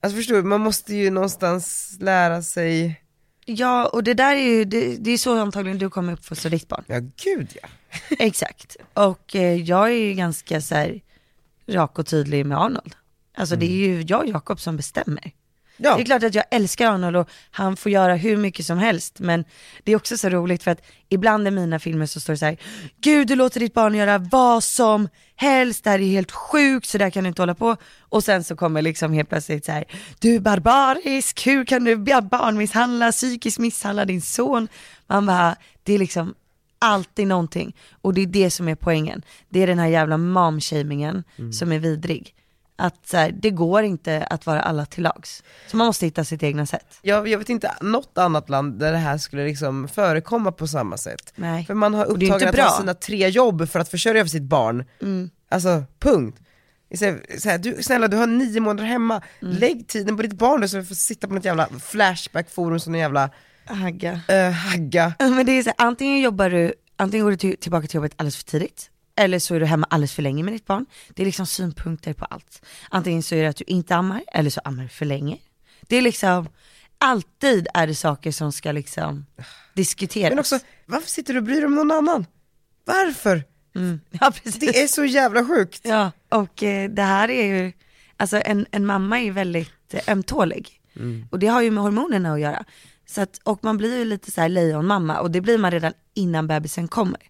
[0.00, 3.02] alltså förstår du, man måste ju någonstans lära sig,
[3.44, 6.68] Ja, och det där är ju, det, det är så antagligen du kommer uppfostra ditt
[6.68, 6.84] barn.
[6.86, 7.68] ja gud ja.
[8.18, 8.76] Exakt.
[8.94, 11.00] Och eh, jag är ju ganska så här
[11.66, 12.94] rak och tydlig med Arnold.
[13.34, 15.32] Alltså det är ju jag och Jakob som bestämmer.
[15.82, 15.96] Ja.
[15.96, 19.18] Det är klart att jag älskar Arnold och han får göra hur mycket som helst.
[19.18, 19.44] Men
[19.84, 22.44] det är också så roligt för att ibland i mina filmer så står det så
[22.44, 22.56] här,
[23.00, 26.98] Gud du låter ditt barn göra vad som helst, det här är helt sjukt, så
[26.98, 27.76] där kan du inte hålla på.
[28.00, 29.84] Och sen så kommer liksom helt plötsligt så här,
[30.18, 34.68] du är barbarisk, hur kan du barnmisshandla, psykiskt misshandla din son?
[35.06, 36.34] Man bara, det är liksom
[36.78, 37.76] alltid någonting.
[38.00, 39.22] Och det är det som är poängen.
[39.48, 42.34] Det är den här jävla momshamingen som är vidrig.
[42.82, 45.42] Att så här, det går inte att vara alla till lags.
[45.66, 46.86] Så man måste hitta sitt egna sätt.
[47.02, 50.96] Jag, jag vet inte något annat land där det här skulle liksom förekomma på samma
[50.96, 51.32] sätt.
[51.36, 51.66] Nej.
[51.66, 54.84] För man har upptagen att ha sina tre jobb för att försörja för sitt barn.
[55.48, 56.38] Alltså, punkt.
[56.94, 57.04] Så
[57.48, 60.76] här, du, snälla du har nio månader hemma, lägg tiden på ditt barn då så
[60.76, 63.30] du får sitta på något jävla flashback-forum som en jävla
[63.64, 64.12] Hagga.
[64.12, 65.14] uh, hagga.
[65.18, 68.12] Men det är så här, antingen jobbar du, antingen går du till, tillbaka till jobbet
[68.16, 68.90] alldeles för tidigt.
[69.16, 70.86] Eller så är du hemma alldeles för länge med ditt barn.
[71.14, 72.62] Det är liksom synpunkter på allt.
[72.90, 75.38] Antingen så är det att du inte ammar, eller så ammar du för länge.
[75.88, 76.48] Det är liksom,
[76.98, 79.26] alltid är det saker som ska liksom
[79.74, 80.30] diskuteras.
[80.30, 82.26] Men också, varför sitter du och bryr dig om någon annan?
[82.84, 83.44] Varför?
[84.10, 84.58] ja precis.
[84.58, 85.80] Det är så jävla sjukt.
[85.84, 87.72] Ja, och eh, det här är ju,
[88.16, 90.80] alltså en, en mamma är ju väldigt eh, ömtålig.
[91.30, 92.64] Och det har ju med hormonerna att göra.
[93.06, 95.92] Så att, och man blir ju lite så här lejonmamma och det blir man redan
[96.14, 97.20] innan bebisen kommer.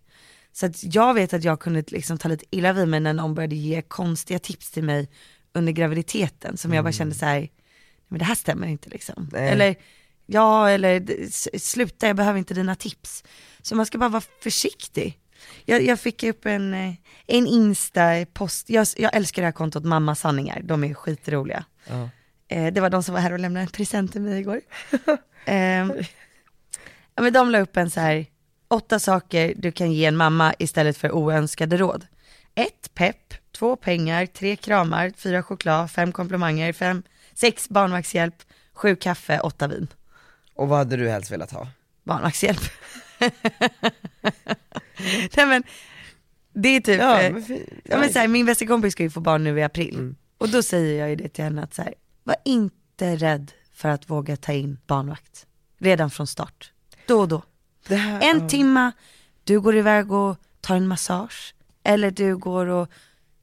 [0.53, 3.35] Så att jag vet att jag kunde liksom ta lite illa vid mig när någon
[3.35, 5.09] började ge konstiga tips till mig
[5.55, 7.53] under graviditeten som jag bara kände så här, "Nej,
[8.09, 9.29] men det här stämmer inte liksom.
[9.33, 9.49] Nej.
[9.49, 9.77] Eller,
[10.27, 11.07] ja eller
[11.59, 13.25] sluta jag behöver inte dina tips.
[13.63, 15.19] Så man ska bara vara försiktig.
[15.65, 16.95] Jag, jag fick upp en, eh,
[17.27, 21.65] en Insta-post, jag, jag älskar det här kontot Mamma Sanningar, de är skitroliga.
[21.89, 22.09] Ja.
[22.49, 24.61] Eh, det var de som var här och lämnade en present till mig igår.
[25.45, 25.89] eh,
[27.21, 28.27] men de la upp en så här,
[28.73, 32.07] åtta saker du kan ge en mamma istället för oönskade råd.
[32.55, 37.03] Ett, pepp, två, pengar, tre, kramar, fyra, choklad, fem, komplimanger, fem,
[37.35, 38.35] sex, barnvaktshjälp,
[38.73, 39.89] sju, kaffe, åtta, vin.
[40.55, 41.69] Och vad hade du helst velat ha?
[42.05, 42.61] Barnvaktshjälp.
[45.37, 45.63] Nej men,
[46.53, 47.45] det är typ, Ja, eh, men
[47.85, 50.15] Ja, men så här, min bästa kompis ska ju få barn nu i april.
[50.39, 53.89] Och då säger jag ju det till henne att så här, var inte rädd för
[53.89, 55.47] att våga ta in barnvakt.
[55.79, 56.73] Redan från start.
[57.07, 57.43] Då och då.
[57.89, 58.49] Här, En ja.
[58.49, 58.93] timma,
[59.45, 61.55] du går iväg och tar en massage.
[61.85, 62.89] Eller du går och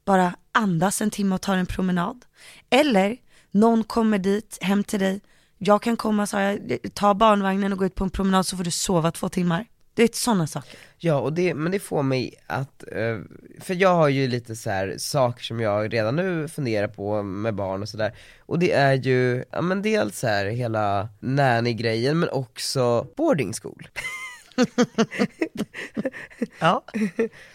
[0.04, 2.24] bara andas en timme och tar en promenad.
[2.70, 3.16] Eller
[3.50, 5.20] någon kommer dit, hem till dig.
[5.58, 8.64] Jag kan komma, sa jag, ta barnvagnen och gå ut på en promenad så får
[8.64, 9.66] du sova två timmar.
[9.94, 10.78] Det är sådana saker.
[10.98, 13.18] Ja, och det, men det får mig att, eh,
[13.60, 17.54] för jag har ju lite så här saker som jag redan nu funderar på med
[17.54, 22.28] barn och sådär, och det är ju, ja men dels så här hela nanny-grejen men
[22.28, 23.88] också boarding school.
[26.58, 26.84] Ja.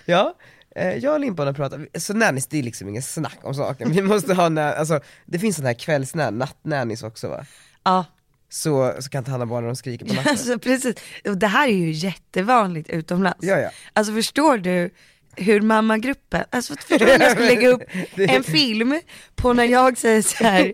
[0.06, 0.36] Ja,
[0.76, 3.92] eh, jag och Limpan har pratat, så nannies det är liksom ingen snack om saken,
[3.92, 7.46] vi måste ha, na- alltså det finns sån här kvällsnän, nattnannies också va?
[7.84, 8.06] Ja,
[8.50, 10.32] Så, så kan ta hand om barnen när de skriker på natten.
[10.32, 10.96] Alltså precis,
[11.28, 13.38] och det här är ju jättevanligt utomlands.
[13.42, 13.70] Ja, ja.
[13.94, 14.90] Alltså förstår du
[15.38, 17.82] hur mammagruppen, alltså förstår du om jag skulle lägga upp
[18.18, 19.00] en film
[19.36, 20.74] på när jag säger så här.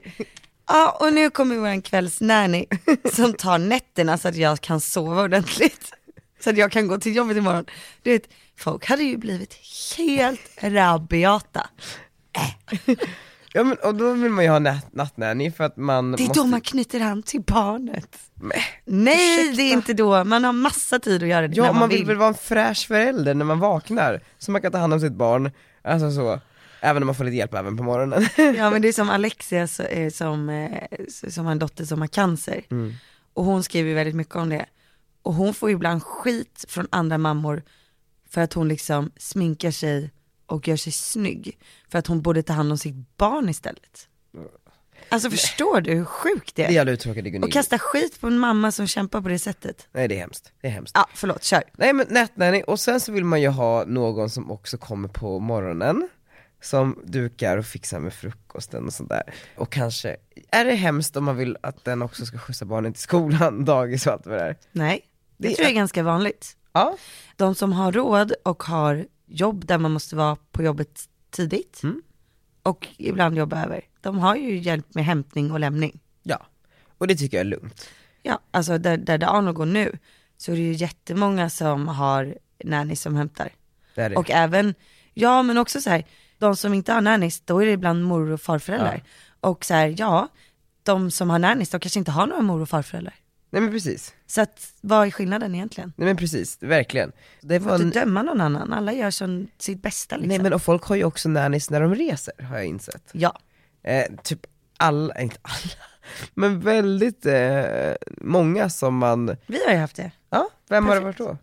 [0.67, 2.65] Ja och nu kommer vår kvällsnanny
[3.13, 5.93] som tar nätterna så att jag kan sova ordentligt.
[6.43, 7.65] Så att jag kan gå till jobbet imorgon.
[8.01, 8.23] Du vet,
[8.57, 9.53] folk hade ju blivit
[9.97, 11.69] helt rabiata.
[13.53, 16.27] Ja men och då vill man ju ha natt, nattnanny för att man Det är
[16.27, 16.39] måste...
[16.39, 18.17] då man knyter an till barnet.
[18.33, 18.51] Men,
[18.85, 19.55] Nej ursäkta.
[19.55, 21.89] det är inte då, man har massa tid att göra det Ja, när man, man
[21.89, 24.99] vill väl vara en fräsch förälder när man vaknar, så man kan ta hand om
[24.99, 25.51] sitt barn,
[25.83, 26.39] alltså så,
[26.81, 28.27] även om man får lite hjälp även på morgonen.
[28.57, 30.79] Ja men det är som Alexia eh, som, eh,
[31.29, 32.63] som har en dotter som har cancer.
[33.33, 34.65] Och hon skriver väldigt mycket om det.
[35.21, 37.63] Och hon får ibland skit från andra mammor
[38.29, 40.11] för att hon liksom sminkar sig
[40.45, 41.59] och gör sig snygg.
[41.89, 44.07] För att hon borde ta hand om sitt barn istället.
[45.09, 46.85] Alltså förstår du hur sjukt det är?
[46.85, 47.45] Det är Gunilla.
[47.45, 49.87] Och kasta skit på en mamma som kämpar på det sättet.
[49.91, 50.91] Nej det är hemskt, det är hemskt.
[50.95, 51.63] Ja, förlåt, kör.
[51.73, 55.39] Nej men nätnanny, och sen så vill man ju ha någon som också kommer på
[55.39, 56.09] morgonen
[56.61, 60.15] Som dukar och fixar med frukosten och sådär Och kanske,
[60.51, 64.07] är det hemskt om man vill att den också ska skjutsa barnen till skolan, dagis
[64.07, 64.57] och allt vad det är?
[64.71, 65.01] Nej,
[65.49, 66.57] det, tror jag är- ganska vanligt.
[66.73, 66.97] Ja,
[67.35, 72.01] De som har råd och har jobb där man måste vara på jobbet tidigt Mm.
[72.63, 75.99] och ibland jobba över, de har ju hjälp med hämtning och lämning.
[76.23, 76.45] ja,
[76.97, 77.89] och det tycker jag är lugnt
[78.23, 79.97] Ja, alltså där, där det Arno går nu
[80.37, 83.49] så är det ju jättemånga som har nannies som hämtar.
[83.95, 84.15] det det.
[84.15, 84.75] Och även,
[85.13, 86.05] ja men också så här,
[86.37, 89.03] de som inte har nannies, då är det ibland mor och farföräldrar.
[89.39, 90.27] Och så här, ja,
[90.83, 93.15] de som har nannies, de kanske inte har några mor och farföräldrar.
[93.53, 95.93] Nej men precis, Så att, vad är skillnaden egentligen?
[95.95, 97.11] nej men precis, verkligen
[97.41, 98.05] Det var inte en...
[98.05, 100.27] döma någon annan, alla gör som sitt bästa liksom.
[100.29, 103.39] Nej men och folk har ju också nannies när de reser, har jag insett Ja,
[103.83, 104.39] eh, Typ
[104.77, 105.73] alla, inte alla,
[106.33, 110.11] men väldigt eh, många som man, vi har ju haft det.
[110.29, 111.19] ja, vem har det Perfekt.
[111.19, 111.37] varit då?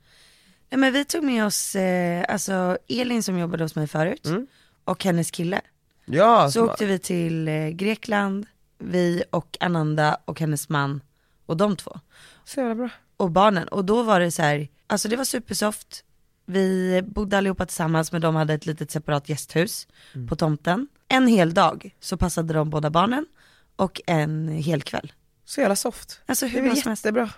[0.70, 4.46] Nej men vi tog med oss, eh, alltså Elin som jobbade hos mig förut, Mm.
[4.84, 5.60] och hennes kille.
[6.04, 8.46] Ja, Så åkte vi till eh, Grekland,
[8.78, 11.00] vi och Ananda och hennes man
[11.48, 12.00] och de två.
[12.44, 13.68] så jävla bra Och barnen.
[13.68, 16.04] Och då var det så här, alltså det var supersoft.
[16.46, 20.28] Vi bodde allihopa tillsammans men de hade ett litet separat gästhus Mm.
[20.28, 20.88] på tomten.
[21.08, 23.26] En hel dag så passade de båda barnen
[23.76, 25.12] och en hel kväll.
[25.44, 26.20] Så jävla soft.
[26.26, 27.04] Alltså Det hur som helst.
[27.04, 27.30] jättebra.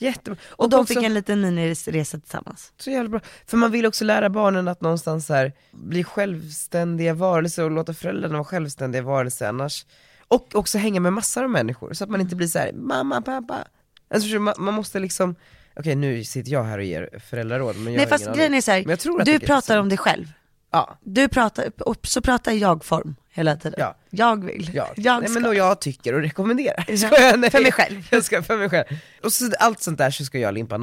[0.00, 0.36] Jättebra.
[0.48, 2.72] Och de också, fick en liten miniresa tillsammans.
[2.78, 3.20] Så jävla bra.
[3.46, 8.34] För man vill också lära barnen att någonstans här, bli självständiga varelser och låta föräldrarna
[8.34, 9.86] vara självständiga varelser annars.
[10.28, 13.22] Och också hänga med massor av människor så att man inte blir så här: mamma,
[13.22, 13.64] pappa.
[14.10, 15.34] Alltså, man, man måste liksom,
[15.76, 18.70] okej nu sitter jag här och ger föräldraråd men jag Nej fast grejen är så
[18.70, 20.26] här, du pratar om dig själv.
[20.70, 23.80] Ja, Du pratar, och så pratar jag-form hela tiden.
[23.80, 23.96] Ja.
[24.10, 24.70] Jag vill.
[24.74, 24.88] ja.
[24.96, 26.84] Jag Nej, men och jag tycker och rekommenderar.
[26.88, 27.36] Ja?
[27.36, 27.50] Nej.
[27.50, 28.08] för mig själv.
[28.10, 28.86] Jag ska för mig själv.
[29.22, 30.78] Och så allt sånt där så ska jag limpa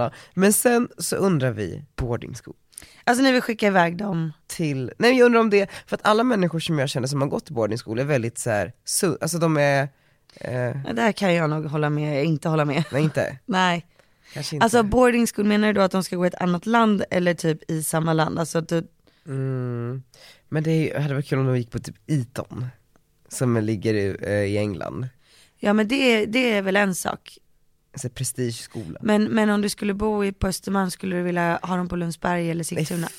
[0.54, 2.56] sen så undrar vi boarding school.
[3.04, 4.34] Alltså ni vill skicka iväg dem.
[4.48, 7.28] till, nej jag undrar om det, för att alla människor som jag känner som har
[7.28, 9.82] gått i school är väldigt så här, su- alltså de är,
[10.36, 12.84] eh, Där kan jag nog hålla med, inte hålla med.
[12.92, 13.86] nej inte, Nej.
[14.34, 14.64] kanske inte.
[14.64, 17.34] Alltså boarding school, menar du då att de ska gå i ett annat land eller
[17.34, 18.40] typ i samma land?
[18.40, 18.88] Alltså du,
[19.28, 20.04] mm,
[20.50, 22.66] men det hade varit kul om de gick på typ Eton,
[23.30, 25.08] som ligger i, eh, i England,
[25.60, 27.38] ja men det, det är väl en sak.
[27.96, 29.00] Alltså prestigeskola.
[29.02, 31.96] Men, men om du skulle bo i, på Östermalm, skulle du vilja ha dem på
[31.96, 33.10] Lundsberg eller Sigtuna?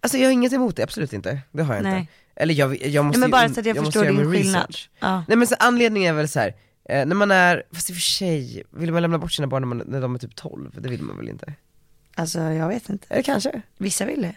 [0.00, 2.00] Alltså jag har inget emot det, absolut inte, det har jag Nej.
[2.00, 2.12] inte.
[2.36, 4.76] Eller jag, jag måste Nej, men bara så att jag, måste förstår din skillnad.
[5.00, 5.24] Ja.
[5.28, 6.54] Nej men så anledningen är väl så här.
[6.88, 9.62] Eh, när man är, fast i och för sig, vill man lämna bort sina barn
[9.62, 10.70] när, man, när de är typ 12?
[10.78, 11.54] Det vill man väl inte?
[12.14, 13.06] Alltså jag vet inte.
[13.10, 13.62] Eller kanske?
[13.78, 14.34] Vissa vill det.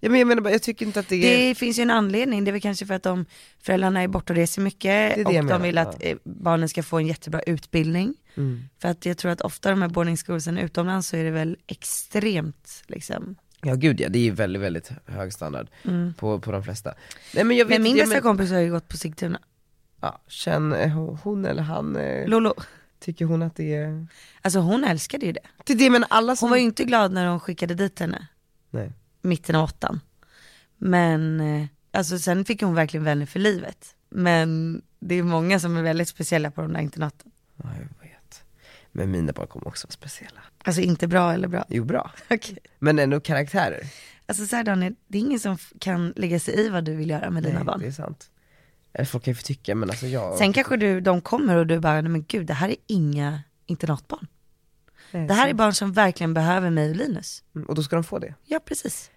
[0.00, 1.48] Ja, men jag menar bara, jag tycker inte att det är...
[1.48, 3.26] Det finns ju en anledning, det är väl kanske för att de,
[3.62, 6.06] föräldrarna är borta och reser mycket det och jag de menar, vill att ja.
[6.06, 8.14] eh, barnen ska få en jättebra utbildning.
[8.36, 8.62] Mm.
[8.78, 11.56] För att jag tror att ofta de här boarding schoolsen utomlands så är det väl
[11.66, 13.36] extremt liksom.
[13.62, 15.68] Ja gud ja, det är ju väldigt, väldigt hög standard
[16.16, 16.94] på, på de flesta.
[17.34, 19.40] Nej men jag vet Men min bästa men, kompis har ju gått på Sigtuna.
[20.00, 20.88] ja, känner
[21.22, 22.54] hon eller han, eh, Lolo.
[23.00, 24.06] tycker hon att det är...
[24.42, 25.40] Alltså hon älskade ju det.
[25.64, 26.46] Det det men alla som...
[26.46, 28.26] Hon var ju inte glad när de skickade dit henne,
[28.70, 28.92] Nej.
[29.22, 30.00] mitten av åttan.
[30.78, 33.94] Men, eh, alltså sen fick hon verkligen vänner för livet.
[34.08, 37.30] Men det är många som är väldigt speciella på de där internaten.
[38.92, 40.40] Men mina barn kommer också vara speciella.
[40.64, 41.64] Alltså inte bra eller bra.
[41.68, 42.10] Jo bra.
[42.30, 42.58] Okej.
[42.78, 43.80] Men ändå karaktärer.
[44.26, 47.10] Alltså så här Daniel, det är ingen som kan lägga sig i vad du vill
[47.10, 47.80] göra med dina Nej, barn.
[47.80, 48.30] det är sant.
[48.92, 50.38] Eller folk kan ju få tycka men alltså jag...
[50.38, 53.40] Sen kanske du, de kommer och du bara, nej men gud det här är inga
[53.66, 54.26] internatbarn.
[55.10, 57.42] Nej, Det här är barn som verkligen behöver mig och Linus.
[57.54, 58.34] Mm, Och då ska de få det.
[58.44, 59.10] Ja precis.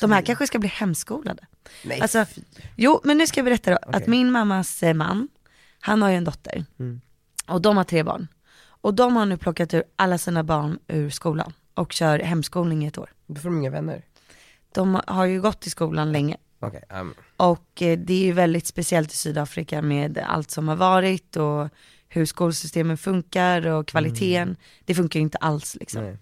[0.00, 1.46] De här vi- kanske ska bli hemskolade.
[1.84, 2.40] Nej, Alltså, fy.
[2.76, 4.04] jo men nu ska jag berätta då, att Okej.
[4.08, 5.28] min mammas eh, man,
[5.80, 6.64] han har ju en dotter.
[6.78, 7.00] Mm.
[7.46, 8.28] Och de har tre barn.
[8.80, 12.86] Och de har nu plockat ur alla sina barn ur skolan och kör hemskolning i
[12.86, 13.10] ett år.
[13.26, 14.02] Då får de inga vänner.
[14.74, 16.36] De har ju gått i skolan länge.
[16.60, 20.76] Okej, um, Och eh, det är ju väldigt speciellt i Sydafrika med allt som har
[20.76, 21.68] varit och
[22.08, 24.56] hur skolsystemen funkar och kvaliteten.
[24.84, 26.16] Det funkar ju inte alls liksom.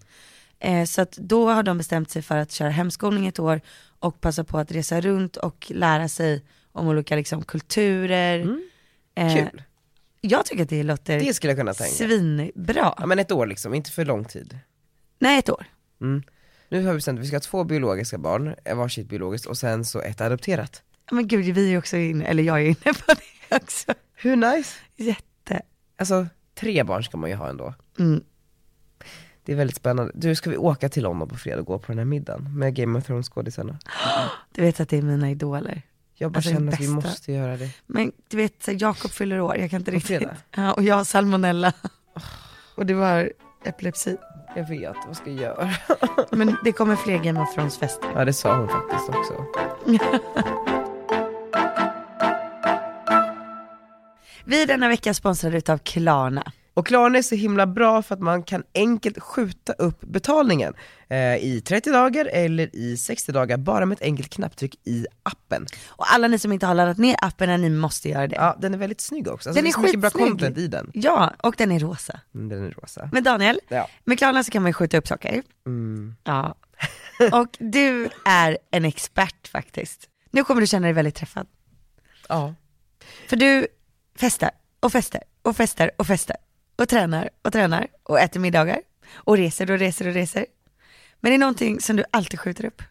[0.59, 3.61] Eh, så att då har de bestämt sig för att köra hemskolning ett år
[3.99, 8.59] och passa på att resa runt och lära sig om olika liksom, kulturer.
[9.15, 9.61] Eh, Kul.
[10.21, 11.93] Jag tycker att det låter Det skulle jag kunna tänka.
[11.93, 12.93] svinbra.
[12.97, 14.59] Ja men ett år liksom, inte för lång tid.
[15.19, 15.65] Nej, ett år.
[16.01, 16.23] Mm.
[16.69, 19.57] Nu har vi bestämt att vi ska ha två biologiska barn, eh, varsitt biologiskt och
[19.57, 20.83] sen så ett adopterat.
[21.11, 23.13] Men gud, vi är också inne, eller jag är inne på
[23.49, 23.93] det också.
[24.15, 24.73] Hur nice?
[24.95, 25.61] Jätte.
[25.97, 27.73] Alltså, tre barn ska man ju ha ändå.
[27.99, 28.23] Mm.
[29.45, 30.11] Det är väldigt spännande.
[30.15, 32.75] Du, ska vi åka till London på fredag och gå på den här middagen med
[32.75, 33.79] Game of Thrones skådisarna?
[34.51, 35.81] Du vet att det är mina idoler.
[36.21, 37.69] Jag bara Alltså, känner att vi måste göra det.
[37.87, 40.23] Men du vet, Jakob fyller år, jag kan inte riktigt.
[40.55, 41.73] Ja, och jag har salmonella.
[42.75, 43.31] Och du har
[43.65, 44.17] epilepsi.
[44.55, 45.69] Jag vet, vad ska jag göra?
[46.31, 48.09] Men det kommer fler Game of Thrones fester.
[48.15, 49.45] Ja det sa hon faktiskt också.
[54.43, 56.51] Vi är denna vecka sponsrade utav Klarna.
[56.79, 60.73] Och Klarna är så himla bra för att man kan enkelt skjuta upp betalningen
[61.09, 65.65] eh, i 30 dagar eller i 60 dagar bara med ett enkelt knapptryck i appen.
[65.87, 68.35] Och alla ni som inte har laddat ner appen, ni måste göra det.
[68.35, 69.49] Ja, den är väldigt snygg också.
[69.49, 70.91] Alltså, Den det är så mycket bra content i den.
[70.93, 72.19] Ja, och den är rosa.
[72.35, 73.09] Mm, Den är rosa.
[73.13, 73.89] Men Daniel, Ja.
[74.03, 75.43] med Klarna så kan man ju skjuta upp saker.
[75.65, 76.15] Mm.
[76.23, 76.55] Ja.
[77.31, 80.07] Och du är en expert faktiskt.
[80.31, 81.47] Nu kommer du känna dig väldigt träffad.
[82.29, 82.53] Ja.
[83.29, 83.67] För du
[84.15, 86.37] festar och festar och festar och festar
[86.79, 88.79] och tränar och tränar och äter middagar
[89.13, 90.45] och reser och reser och reser.
[91.19, 92.81] Men det är någonting som du alltid skjuter upp.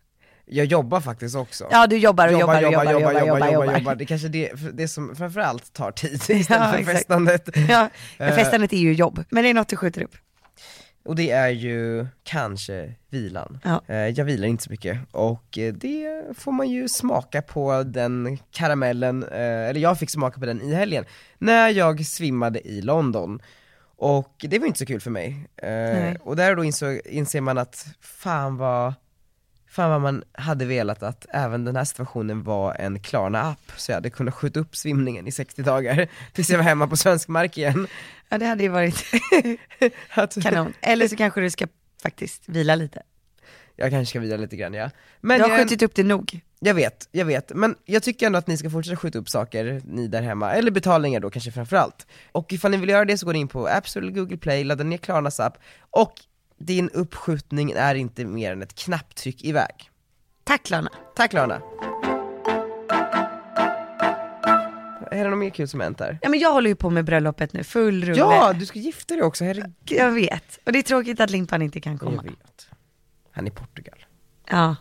[0.46, 1.68] Jag jobbar faktiskt också.
[1.70, 3.94] Ja, du jobbar och jobbar och jobbar och jobbar, jobbar, jobbar, jobbar.
[3.94, 6.98] Det är kanske det, det som framförallt tar tid istället Ja, för exakt.
[6.98, 7.48] festandet.
[7.68, 8.34] Ja, Eh.
[8.34, 10.16] festandet är ju jobb, men det är något du skjuter upp.
[11.04, 13.58] Och det är ju kanske vilan.
[13.64, 13.82] Ja.
[13.86, 18.38] Eh, Jag vilar inte så mycket och eh, det får man ju smaka på den
[18.50, 21.04] karamellen, eller jag fick smaka på den i helgen,
[21.38, 23.42] när jag svimmade i London.
[23.98, 25.48] Och det var inte så kul för mig.
[25.56, 26.14] Eh.
[26.20, 28.94] Och där då insåg, inser man att fan vad,
[29.66, 33.96] fan vad man hade velat att även den här situationen var en Klarna-app, så jag
[33.96, 37.58] hade kunnat skjuta upp svimningen i 60 dagar tills jag var hemma på svensk mark
[37.58, 37.86] igen.
[38.28, 39.04] Ja, det hade ju varit
[40.42, 40.72] kanon.
[40.80, 41.66] Eller så kanske du ska
[42.02, 43.02] faktiskt vila lite.
[43.76, 44.90] jag kanske ska vila lite grann ja.
[45.20, 46.40] Men Du har jag, skjutit upp det nog.
[46.60, 49.82] Jag vet, jag vet, men jag tycker ändå att ni ska fortsätta skjuta upp saker,
[49.84, 52.06] ni där hemma, eller betalningar då kanske framförallt.
[52.32, 54.36] Och ifall ni vill göra det så går ni in på App Store eller Google
[54.36, 55.58] Play, ladda ner Klarnas app,
[55.90, 56.12] och
[56.58, 59.90] din uppskjutning är inte mer än ett knapptryck iväg.
[60.44, 60.90] Tack Klarna.
[61.16, 61.60] Tack Klarna!
[65.10, 66.18] Är det något mer kul som hänt där?
[66.22, 68.18] Ja men jag håller ju på med bröllopet nu, full rulle.
[68.18, 69.72] Ja, du ska gifta dig också, herregud.
[69.84, 70.58] Jag vet.
[70.66, 72.22] Och det är tråkigt att Limpan inte kan komma.
[72.24, 72.68] Jag vet.
[73.30, 74.04] Han är i Portugal.
[74.50, 74.76] Ja.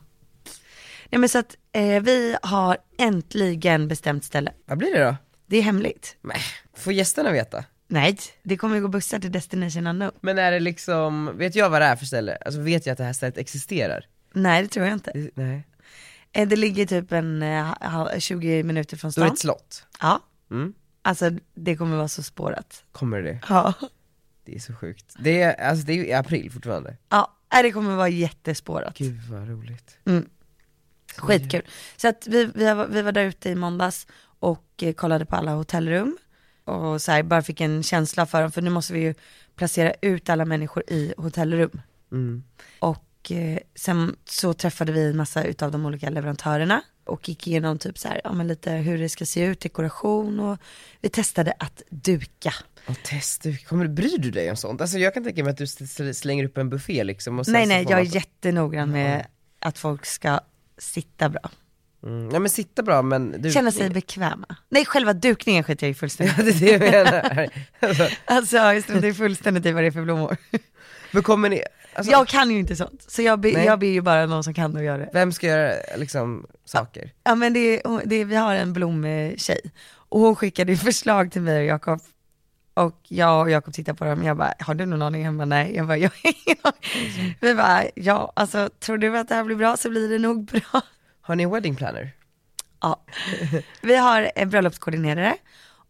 [1.10, 4.52] Nej men så att eh, vi har äntligen bestämt ställe.
[4.66, 5.16] Vad blir det då?
[5.46, 6.18] Det är hemligt.
[6.22, 6.42] Nej,
[6.76, 7.64] får gästerna veta?
[7.88, 10.12] Nej, det kommer ju gå bussar till Destination Unknown.
[10.22, 12.38] Men är det liksom, vet jag vad det är för ställe?
[12.46, 14.06] Alltså vet jag att det här stället existerar?
[14.34, 15.12] Nej det tror jag inte.
[15.14, 15.68] Det, nej.
[16.32, 19.34] Eh, det ligger typ en eh, ha- 20 minuter från Då är det stan.
[19.34, 19.86] ett slott.
[20.02, 20.20] Ja.
[20.52, 20.74] Mm.
[21.02, 22.84] Alltså det kommer vara så spårat.
[22.92, 23.40] Kommer det?
[23.50, 23.74] Ja.
[24.46, 25.16] Det är så sjukt.
[25.20, 26.98] Det är, alltså det är ju i april fortfarande.
[27.10, 28.98] Ja, nej, det kommer vara jättespårat.
[28.98, 29.98] Gud vad roligt.
[30.06, 30.30] Mm.
[31.18, 31.62] Skitkul.
[31.98, 34.08] Så att vi, vi, var, vi var där ute i måndags
[34.40, 36.18] och eh, kollade på alla hotellrum.
[36.64, 39.14] Och så här, bara fick en känsla för dem, för nu måste vi ju
[39.56, 41.82] placera ut alla människor i hotellrum.
[42.12, 42.44] Mm.
[42.80, 47.78] Och eh, sen så träffade vi en massa utav de olika leverantörerna och gick igenom
[47.78, 50.58] typ så här, ja men lite hur det ska se ut, dekoration och
[51.02, 52.54] vi testade att duka.
[52.88, 54.82] Och test, du, kommer, bryr du dig om sånt?
[54.82, 57.54] Alltså jag kan tänka mig att du sl- slänger upp en buffé liksom och sen
[57.54, 59.28] nej nej, jag är jättenoggrann med
[59.60, 60.40] att folk ska
[60.78, 61.50] sitta bra.
[62.04, 62.30] mm.
[62.34, 64.56] Ja men sitta bra men du Känna sig bekväma.
[64.70, 66.36] Nej, själva dukningen skiter jag i fullständigt.
[66.38, 67.50] Ja det är det jag menar.
[67.80, 70.38] Alltså, Alltså jag struntar fullständigt i vad det är för blommor.
[71.12, 71.64] men kommer ni,
[71.94, 73.66] alltså, Jag kan ju inte sånt, så jag, be, Nej.
[73.66, 75.10] jag ber ju bara någon som kan och göra det.
[75.14, 77.12] vem ska göra liksom saker?
[77.24, 79.60] Ja men det, är- det, är- vi har en blomtjej
[80.10, 82.00] och hon skickade förslag till mig och Jakob
[82.78, 85.26] och jag och Jakob tittade på dem jag bara, har du någon aning?
[85.26, 85.76] Han bara, nej.
[85.76, 86.10] Jag bara, ja.
[87.40, 90.46] Vi bara, ja alltså tror du att det här blir bra så blir det nog
[90.46, 90.82] bra.
[91.22, 92.12] Har ni en wedding planner?
[92.82, 93.04] Ja.
[93.82, 95.36] Vi har en bröllopskoordinerare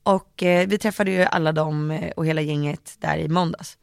[0.03, 3.77] och eh, vi träffade ju alla dem eh, och hela gänget där i måndags.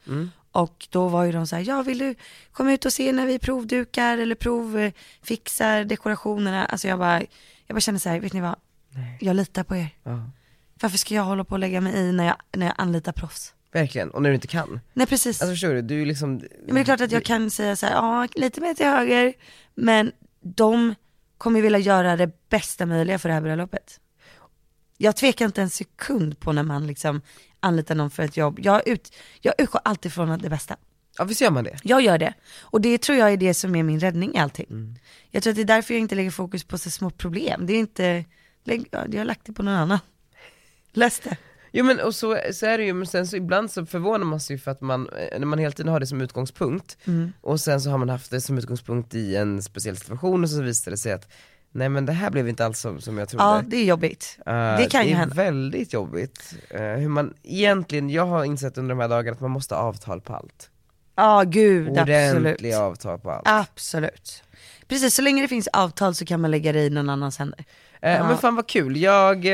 [0.52, 2.14] Och då var ju de så här, ja vill du
[2.52, 6.64] komma ut och se när vi provdukar eller provfixar dekorationerna?
[6.66, 7.20] Alltså jag bara,
[7.66, 8.56] jag bara känner så här, vet ni vad?
[9.20, 9.88] Jag litar på er.
[10.02, 10.30] Ja.
[10.80, 13.54] Varför ska jag hålla på och lägga mig i när jag, när jag anlitar proffs?
[13.72, 14.80] Verkligen, och när du inte kan.
[14.92, 15.42] Nej precis.
[15.42, 17.86] Alltså förstår du, du är liksom Men det är klart att jag kan säga så
[17.86, 19.34] här, ja lite mer till höger,
[19.74, 20.94] men de
[21.38, 24.00] kommer vilja göra det bästa möjliga för det här bröllopet.
[24.96, 27.20] Jag tvekar inte en sekund på när man liksom
[27.60, 28.58] anlitar någon för ett jobb.
[28.62, 30.76] Jag, ut, jag utgår alltid från att det bästa.
[31.18, 31.78] Ja visst gör man det?
[31.82, 32.34] Jag gör det.
[32.60, 35.00] Och det tror jag är det som är min räddning i allting.
[35.30, 37.66] Jag tror att det är därför jag inte lägger fokus på så små problem.
[37.66, 38.24] Det är inte,
[38.64, 39.98] jag har lagt det på någon annan.
[40.94, 41.36] Lös det.
[41.72, 44.40] Jo men och så, så är det ju, men sen så ibland så förvånar man
[44.40, 46.96] sig för att man, eh, när man hela tiden har det som utgångspunkt,
[47.40, 50.62] och sen så har man haft det som utgångspunkt i en speciell situation och så
[50.62, 51.32] visar det sig att
[51.72, 53.44] nej men det här blev inte alls som, som jag trodde.
[53.44, 54.38] Ja, det är jobbigt.
[54.46, 55.34] Eh, det kan det ju är hända.
[55.34, 56.54] väldigt jobbigt.
[56.70, 59.82] Eh, hur man egentligen, jag har insett under de här dagarna att man måste ha
[59.82, 60.70] avtal på allt.
[61.16, 62.36] Ja gud, absolut.
[62.36, 63.42] Ordentliga avtal på allt.
[63.44, 64.42] Absolut.
[64.88, 67.64] Precis, så länge det finns avtal så kan man lägga det i någon annans händer.
[68.04, 68.28] Eh, Ja.
[68.28, 69.52] Men fan vad kul, jag, eh,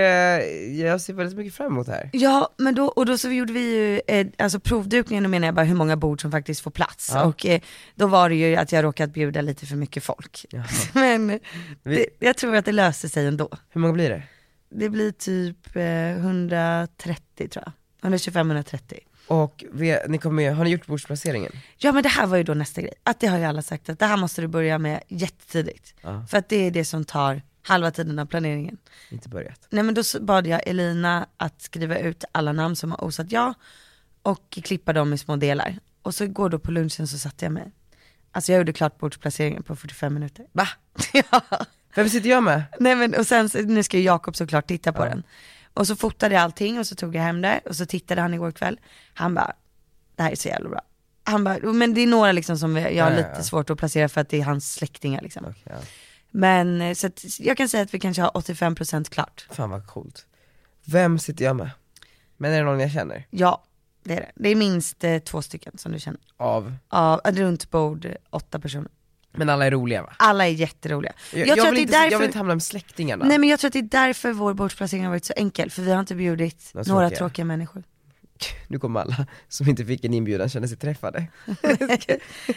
[0.80, 2.10] jag ser väldigt mycket fram emot det här.
[2.12, 5.54] Ja, men då, och då så gjorde vi ju, eh, alltså provdukningen, då menar jag
[5.54, 7.10] bara hur många bord som faktiskt får plats.
[7.14, 7.24] Ja.
[7.24, 7.60] Och eh,
[7.94, 10.46] då var det ju att jag råkat bjuda lite för mycket folk.
[10.92, 11.40] men
[11.82, 13.48] det, jag tror att det löste sig ändå.
[13.70, 14.22] Hur många blir det?
[14.70, 17.64] Det blir typ eh, 130 tror
[18.02, 18.12] jag.
[18.12, 18.98] 125-130.
[19.26, 21.52] Och vi, ni kommer, har ni gjort bordsplaceringen?
[21.78, 23.88] Ja men det här var ju då nästa grej, att det har ju alla sagt
[23.88, 25.94] att det här måste du börja med jättetidigt.
[26.00, 26.26] Ja.
[26.30, 28.78] För att det är det som tar halva tiden av planeringen.
[29.10, 29.66] Inte börjat.
[29.70, 33.54] Nej men då bad jag Elina att skriva ut alla namn som har osat ja
[34.22, 35.78] och klippa dem i små delar.
[36.02, 37.72] Och så igår då på lunchen så satte jag mig.
[38.32, 40.46] Alltså jag gjorde klart bordsplaceringen på 45 minuter.
[40.52, 40.68] Va?
[41.12, 41.42] ja.
[41.94, 42.62] Vem sitter jag med?
[42.80, 45.22] Nej men och sen, nu ska ju Jakob såklart titta på den.
[45.74, 48.34] Och så fotade jag allting och så tog jag hem det och så tittade han
[48.34, 48.80] igår kväll.
[49.14, 49.52] Han bara,
[50.16, 50.80] det här är så jävla bra.
[51.24, 53.42] Han bara, men det är några liksom som jag har Ja, ja, lite ja.
[53.42, 55.54] svårt att placera för att det är hans släktingar liksom.
[55.64, 55.72] Ja.
[56.30, 59.46] Men eh, så att jag kan säga att vi kanske har 85% klart.
[59.50, 60.26] Fan vad coolt.
[60.84, 61.70] Vem sitter jag med?
[62.36, 63.26] Men är det någon jag känner?
[63.30, 63.64] Ja,
[64.04, 64.32] det är det.
[64.34, 66.20] Det är minst eh, två stycken som du känner.
[66.36, 66.74] Av?
[66.88, 68.88] Av, runt bord, eh, åtta personer.
[69.32, 70.12] Men alla är roliga va?
[70.18, 71.12] Alla är jätteroliga.
[71.32, 73.24] Jag, Jag, tror vill att det inte, är jag därför, vill inte hamna med släktingarna.
[73.24, 75.82] nej men jag tror att det är därför vår bordsplacering har varit så enkel, för
[75.82, 77.18] vi har inte bjudit några tråkiga.
[77.18, 77.82] tråkiga människor.
[78.68, 81.26] Nu kommer alla som inte fick en inbjudan känna sig träffade.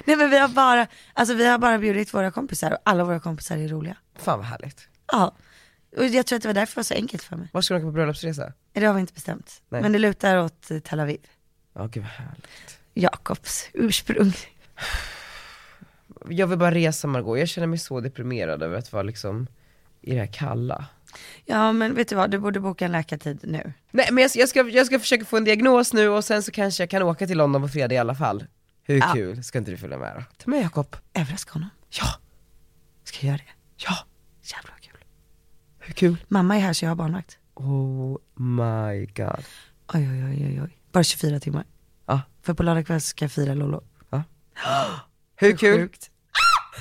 [0.05, 3.19] Nej men vi har bara, alltså vi har bara bjudit våra kompisar och alla våra
[3.19, 3.97] kompisar är roliga.
[4.15, 4.88] Fan vad härligt.
[5.11, 5.36] Ja.
[5.97, 7.49] Och jag tror att det var därför det var så enkelt för mig.
[7.51, 8.53] Var ska du åka på bröllopsresa?
[8.73, 9.61] Det har vi inte bestämt.
[9.69, 9.81] Nej.
[9.81, 11.19] Men det lutar åt eh, Tel Aviv.
[11.73, 12.79] Ja gud vad härligt.
[12.93, 14.34] Jakobs ursprung.
[16.29, 19.47] Jag vill bara resa Margot, jag känner mig så deprimerad över att vara liksom
[20.01, 20.86] i det här kalla.
[21.45, 23.74] Ja men vet du vad, du borde boka en läkartid nu.
[23.91, 26.51] Nej men jag, jag, ska, jag ska försöka få en diagnos nu och sen så
[26.51, 28.45] kanske jag kan åka till London på fredag i alla fall.
[28.84, 29.11] Hur Ja.
[29.14, 30.24] kul, ska inte du följa med då?
[30.43, 30.95] Ta med Jakob.
[31.14, 31.70] Överraska honom.
[31.89, 32.05] Ja,
[33.03, 33.51] Ska jag göra det?
[33.78, 33.95] ja,
[34.43, 35.03] Jävla vad kul.
[35.80, 36.16] hur kul?
[36.28, 37.38] Mamma är här så jag har barnvakt.
[37.55, 39.45] Oh my god.
[39.93, 40.78] Oj oj oj oj oj.
[40.91, 41.66] Bara 24 timmar.
[42.05, 42.22] Ja.
[42.41, 43.84] För på lördag kväll ska jag fira Lollo.
[45.36, 45.80] Hur kul?
[45.80, 46.09] Sjukt.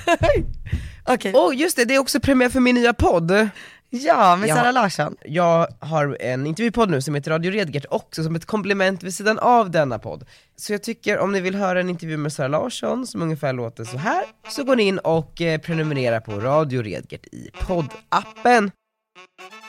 [1.05, 1.31] Okej.
[1.35, 3.49] Åh just det, det är också premiär för min nya podd.
[3.95, 4.55] Ja, med Ja.
[4.55, 5.15] Sara Larsson.
[5.25, 9.39] Jag har en intervjupodd nu som heter Radio Redgert också som ett komplement vid sidan
[9.39, 10.25] av denna podd.
[10.55, 13.83] Så jag tycker om ni vill höra en intervju med Sara Larsson som ungefär låter
[13.83, 18.71] så här så går ni in och eh, prenumererar på Radio Redgert i poddappen.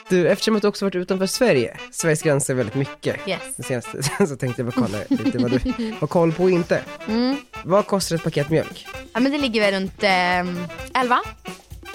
[0.09, 3.39] Du, eftersom att du också varit utanför Sverige, Sveriges gränser väldigt mycket Yes.
[3.57, 5.59] den senaste så tänkte jag bara kolla lite vad du
[5.99, 6.81] har koll på och inte.
[7.07, 7.37] Mm.
[7.63, 8.87] Vad kostar ett paket mjölk?
[9.13, 11.19] Ja men det ligger väl runt eh, 11?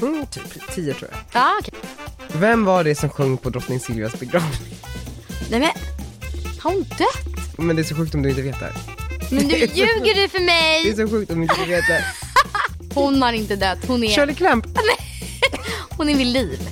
[0.03, 1.21] Mm, typ 10 tror jag.
[1.33, 1.75] Ja okej.
[2.33, 4.61] Vem var det som sjöng på drottning Silvias begravning?
[5.51, 5.71] Nej men,
[6.61, 7.59] har hon dött?
[7.59, 8.75] Men det är så sjukt om du inte vet det här.
[9.31, 10.97] Men nu ljuger du för Det är mig!
[10.97, 12.05] så sjukt om du inte vet det här.
[12.95, 14.67] Hon har inte dött, hon är, Shirley Clamp.
[15.97, 16.69] hon är vid liv.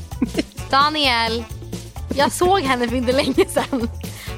[0.70, 1.44] Daniel,
[2.16, 3.90] jag såg henne för inte länge sedan.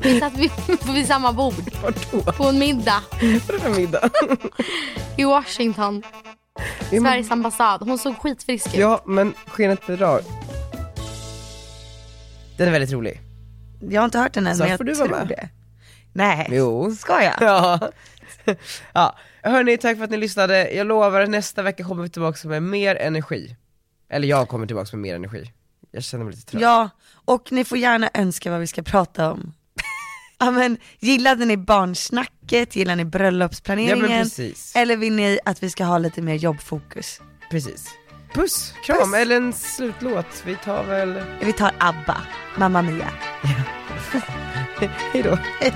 [0.03, 0.51] Vi satt vid,
[0.95, 2.32] vid samma bord Vart då?
[2.32, 4.11] på en middag Vad är det för middag?
[5.16, 6.03] i Washington.
[6.93, 7.82] Ja, men- Sveriges ambassad.
[7.82, 8.74] Hon såg skitfrisk ut.
[8.74, 10.20] Ja, men skenet bedrar.
[12.57, 13.20] Den är väldigt rolig.
[13.91, 15.28] Jag har inte hört den än Så men jag får du tror vara med.
[15.28, 15.49] det.
[16.12, 16.91] Nej, Jo.
[16.95, 17.34] ska jag?
[17.41, 17.91] Ja.
[18.93, 19.16] ja.
[19.43, 20.70] Hörni, tack för att ni lyssnade.
[20.70, 23.57] Jag lovar, nästa vecka kommer vi tillbaka med mer energi.
[24.11, 25.53] Eller jag kommer tillbaka med mer energi.
[25.91, 26.62] Jag känner mig lite trött.
[26.62, 26.88] Ja,
[27.24, 29.53] och ni får gärna önska vad vi ska prata om.
[30.41, 33.99] Ja, men, gillade ni barnsnacket, gillar ni Ja, bröllopsplaneringen?
[34.11, 34.72] men precis.
[34.76, 37.20] Eller vill ni att vi ska ha lite mer jobbfokus?
[37.51, 37.88] Precis.
[38.34, 39.14] Puss, kram, Puss.
[39.14, 40.43] eller en slutlåt.
[40.47, 41.22] Vi tar väl...
[41.41, 42.16] Vi tar ABBA,
[42.57, 43.09] Mamma Mia.
[45.12, 45.38] Hej då.
[45.61, 45.72] Hej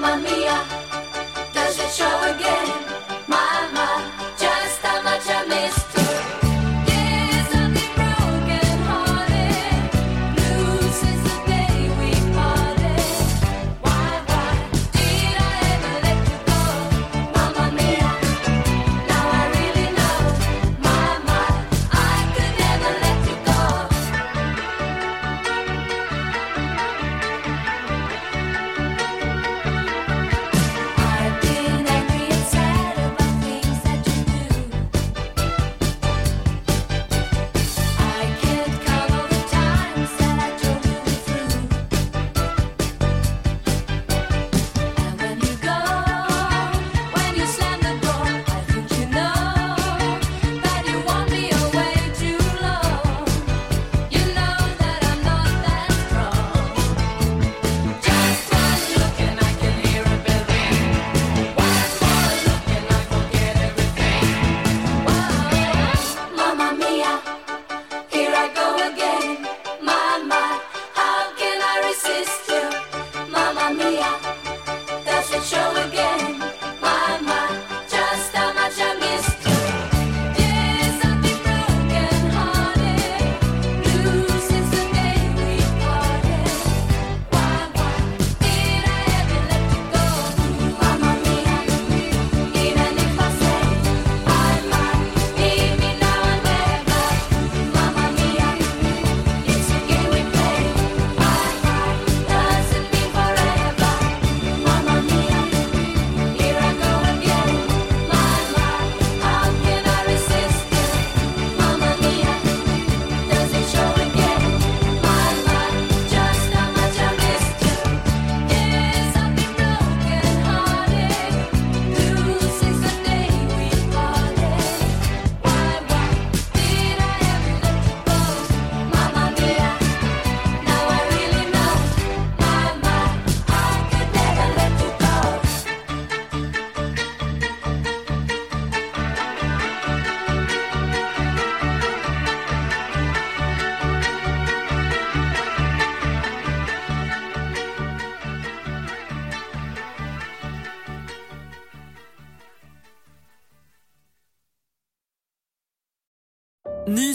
[0.00, 0.56] Mamma Mia,
[1.52, 2.61] does it show again?